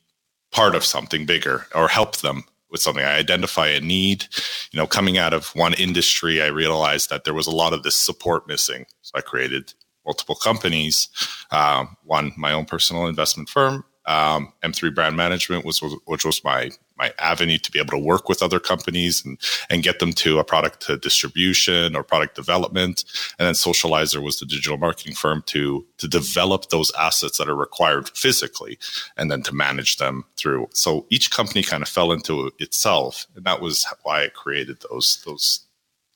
part 0.51 0.75
of 0.75 0.86
something 0.86 1.25
bigger 1.25 1.67
or 1.73 1.88
help 1.88 2.17
them 2.17 2.43
with 2.76 2.82
something. 2.82 3.06
I 3.06 3.16
identify 3.16 3.70
a 3.70 3.80
need. 3.80 4.26
You 4.74 4.78
know, 4.78 4.86
coming 4.86 5.18
out 5.18 5.34
of 5.34 5.48
one 5.56 5.74
industry, 5.76 6.42
I 6.42 6.48
realized 6.48 7.10
that 7.10 7.24
there 7.24 7.34
was 7.34 7.48
a 7.48 7.56
lot 7.56 7.72
of 7.72 7.84
this 7.84 7.96
support 7.96 8.50
missing. 8.50 8.86
So 9.02 9.14
I 9.16 9.22
created 9.22 9.74
multiple 10.06 10.36
companies. 10.36 11.08
Um, 11.52 11.96
one, 12.04 12.34
my 12.36 12.52
own 12.52 12.66
personal 12.66 13.08
investment 13.08 13.48
firm, 13.48 13.86
um, 14.08 14.54
M3 14.63 14.94
Brand 14.94 15.18
Management 15.18 15.65
was, 15.65 15.80
which 16.06 16.26
was 16.26 16.44
my 16.44 16.72
my 16.98 17.13
avenue 17.20 17.58
to 17.58 17.72
be 17.72 17.80
able 17.80 17.91
to 17.91 17.98
work 17.98 18.30
with 18.30 18.41
other 18.41 18.60
companies 18.60 19.26
and 19.26 19.38
and 19.70 19.84
get 19.84 20.00
them 20.00 20.13
to 20.13 20.39
a 20.39 20.44
product 20.44 20.82
to 20.82 20.98
distribution 20.98 21.96
or 21.96 22.04
product 22.04 22.36
development. 22.36 23.04
And 23.38 23.48
then 23.48 23.54
Socializer 23.54 24.24
was 24.24 24.39
the 24.39 24.46
digital 24.46 24.78
marketing 24.78 25.15
firm 25.15 25.44
to 25.48 25.86
to 25.98 26.08
develop 26.08 26.70
those 26.70 26.91
assets 27.00 27.38
that 27.38 27.50
are 27.50 27.56
required 27.56 28.10
physically 28.10 28.78
and 29.18 29.32
then 29.32 29.41
to 29.44 29.56
manage 29.56 29.98
them 29.98 30.26
through. 30.38 30.70
So 30.74 31.06
each 31.10 31.32
company 31.32 31.63
kind 31.63 31.84
of 31.84 31.89
fell 31.89 32.12
into 32.12 32.52
itself, 32.60 33.28
and 33.36 33.44
that 33.46 33.62
was 33.62 33.86
why 34.04 34.26
I 34.26 34.30
created 34.30 34.78
those 34.89 35.22
those 35.26 35.64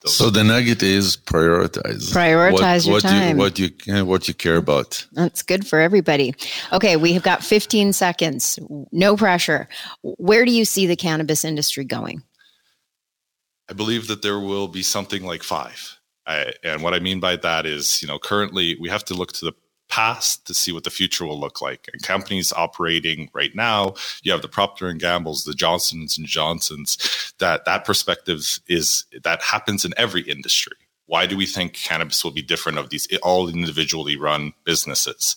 so 0.06 0.30
the 0.30 0.44
nugget 0.44 0.82
is 0.82 1.18
prioritize. 1.18 2.14
Prioritize 2.14 2.52
what, 2.54 2.86
your 2.86 2.94
what 2.94 3.04
time. 3.04 3.30
You, 3.30 3.38
what 3.38 3.60
you 3.60 4.06
what 4.06 4.28
you 4.28 4.34
care 4.34 4.56
about. 4.56 5.06
That's 5.12 5.42
good 5.42 5.68
for 5.68 5.80
everybody. 5.80 6.34
Okay, 6.72 6.96
we 6.96 7.14
have 7.14 7.24
got 7.24 7.44
15 7.44 7.94
seconds. 7.94 8.60
No 8.92 9.18
pressure. 9.18 9.68
Where 10.02 10.46
do 10.46 10.52
you 10.52 10.66
see 10.66 10.88
the 10.88 10.96
cannabis 10.96 11.44
industry 11.44 11.84
going? 11.84 12.24
I 13.70 13.74
believe 13.74 14.08
that 14.08 14.22
there 14.22 14.40
will 14.40 14.68
be 14.68 14.82
something 14.82 15.24
like 15.24 15.44
five. 15.44 15.98
I, 16.26 16.54
and 16.64 16.82
what 16.82 16.94
I 16.94 17.00
mean 17.00 17.20
by 17.20 17.36
that 17.38 17.66
is, 17.66 18.02
you 18.02 18.08
know, 18.08 18.20
currently 18.20 18.78
we 18.80 18.90
have 18.90 19.04
to 19.06 19.14
look 19.14 19.34
to 19.34 19.46
the 19.46 19.54
past 19.90 20.46
to 20.48 20.54
see 20.54 20.72
what 20.72 20.84
the 20.84 20.90
future 20.90 21.26
will 21.26 21.40
look 21.40 21.62
like. 21.62 21.90
And 21.92 22.02
companies 22.02 22.54
operating 22.54 23.30
right 23.34 23.54
now, 23.54 23.96
you 24.22 24.32
have 24.32 24.42
the 24.42 24.48
Procter 24.48 24.88
and 24.88 25.00
Gambles, 25.00 25.44
the 25.44 25.54
Johnsons 25.54 26.18
and 26.18 26.28
Johnsons. 26.28 27.34
That 27.40 27.66
that 27.66 27.86
perspective 27.86 28.60
is 28.68 29.06
that 29.24 29.42
happens 29.42 29.84
in 29.84 29.94
every 29.98 30.22
industry. 30.22 30.78
Why 31.08 31.26
do 31.26 31.36
we 31.36 31.48
think 31.48 31.74
cannabis 31.74 32.24
will 32.24 32.32
be 32.32 32.44
different 32.44 32.78
of 32.78 32.90
these 32.92 33.08
all 33.24 33.50
individually 33.50 34.16
run 34.16 34.54
businesses? 34.64 35.36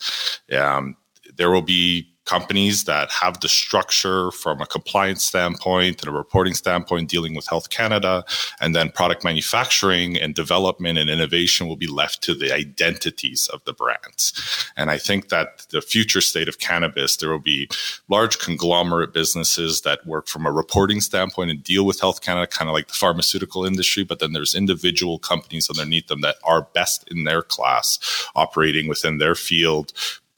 Um, 0.53 0.97
there 1.35 1.51
will 1.51 1.62
be 1.62 2.12
companies 2.25 2.85
that 2.85 3.11
have 3.11 3.41
the 3.41 3.49
structure 3.49 4.31
from 4.31 4.61
a 4.61 4.67
compliance 4.67 5.25
standpoint 5.25 6.01
and 6.01 6.09
a 6.09 6.17
reporting 6.17 6.55
standpoint 6.55 7.09
dealing 7.09 7.35
with 7.35 7.47
Health 7.49 7.71
Canada, 7.71 8.25
and 8.61 8.75
then 8.75 8.91
product 8.91 9.25
manufacturing 9.25 10.17
and 10.17 10.35
development 10.35 10.99
and 10.99 11.11
innovation 11.11 11.67
will 11.67 11.77
be 11.77 11.87
left 11.87 12.23
to 12.23 12.35
the 12.35 12.53
identities 12.53 13.49
of 13.49 13.63
the 13.65 13.73
brands. 13.73 14.33
And 14.77 14.91
I 14.91 14.99
think 14.99 15.31
that 15.31 15.67
the 15.71 15.83
future 15.83 16.21
state 16.21 16.49
of 16.49 16.59
cannabis, 16.59 17.17
there 17.17 17.31
will 17.31 17.39
be 17.39 17.69
large 18.09 18.39
conglomerate 18.39 19.13
businesses 19.13 19.81
that 19.81 20.07
work 20.07 20.29
from 20.29 20.47
a 20.47 20.53
reporting 20.53 21.01
standpoint 21.01 21.51
and 21.51 21.63
deal 21.63 21.85
with 21.85 22.01
Health 22.01 22.21
Canada, 22.21 22.47
kind 22.47 22.69
of 22.69 22.75
like 22.75 22.89
the 22.89 22.95
pharmaceutical 22.95 23.65
industry, 23.65 24.05
but 24.05 24.21
then 24.21 24.33
there's 24.33 24.55
individual 24.55 25.19
companies 25.19 25.69
underneath 25.69 26.07
them 26.07 26.21
that 26.21 26.37
are 26.45 26.69
best 26.73 27.05
in 27.11 27.25
their 27.25 27.43
class, 27.43 27.99
operating 28.37 28.89
within 28.89 29.19
their 29.19 29.35
field, 29.35 29.93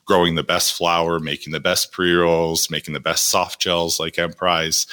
growing 0.04 0.34
the 0.34 0.42
best 0.42 0.74
flower, 0.74 1.18
making 1.18 1.52
the 1.52 1.60
best 1.60 1.92
pre 1.92 2.12
rolls, 2.12 2.70
making 2.70 2.94
the 2.94 3.00
best 3.00 3.28
soft 3.28 3.60
gels 3.60 3.98
like 3.98 4.18
Emprise, 4.18 4.86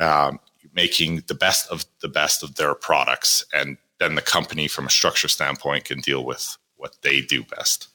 um, 0.00 0.40
making 0.74 1.22
the 1.26 1.34
best 1.34 1.70
of 1.70 1.84
the 2.00 2.08
best 2.08 2.42
of 2.42 2.56
their 2.56 2.74
products. 2.74 3.44
And 3.54 3.78
then 3.98 4.14
the 4.14 4.22
company, 4.22 4.68
from 4.68 4.86
a 4.86 4.90
structure 4.90 5.28
standpoint, 5.28 5.84
can 5.84 6.00
deal 6.00 6.24
with 6.24 6.56
what 6.76 6.96
they 7.02 7.20
do 7.20 7.42
best. 7.44 7.88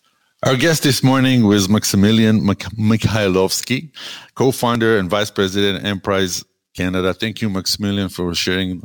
Our 0.43 0.55
guest 0.55 0.81
this 0.81 1.03
morning 1.03 1.45
was 1.45 1.69
Maximilian 1.69 2.41
Mikhailovsky, 2.41 3.91
co-founder 4.33 4.97
and 4.97 5.07
vice 5.07 5.29
president 5.29 5.85
Emprise 5.85 6.43
Canada. 6.75 7.13
Thank 7.13 7.43
you, 7.43 7.49
Maximilian, 7.49 8.09
for 8.09 8.33
sharing 8.33 8.81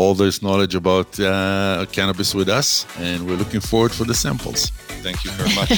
all 0.00 0.14
this 0.14 0.42
knowledge 0.42 0.74
about 0.74 1.20
uh, 1.20 1.84
cannabis 1.92 2.34
with 2.34 2.48
us, 2.48 2.86
and 2.98 3.26
we're 3.26 3.36
looking 3.36 3.60
forward 3.60 3.92
for 3.92 4.04
the 4.04 4.14
samples. 4.14 4.70
Thank 5.04 5.24
you 5.24 5.30
very 5.32 5.54
much. 5.54 5.68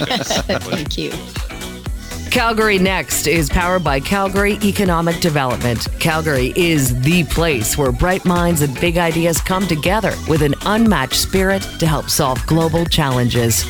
Thank 0.71 0.97
you. 0.97 1.11
Calgary 2.31 2.79
Next 2.79 3.27
is 3.27 3.51
powered 3.51 3.83
by 3.83 3.99
Calgary 3.99 4.59
Economic 4.63 5.21
Development. 5.21 5.87
Calgary 5.99 6.53
is 6.55 6.99
the 7.03 7.25
place 7.25 7.77
where 7.77 7.91
bright 7.91 8.25
minds 8.25 8.63
and 8.63 8.81
big 8.81 8.97
ideas 8.97 9.41
come 9.41 9.67
together 9.67 10.15
with 10.29 10.43
an 10.43 10.55
unmatched 10.67 11.17
spirit 11.17 11.63
to 11.81 11.87
help 11.87 12.09
solve 12.09 12.39
global 12.47 12.87
challenges. 12.87 13.65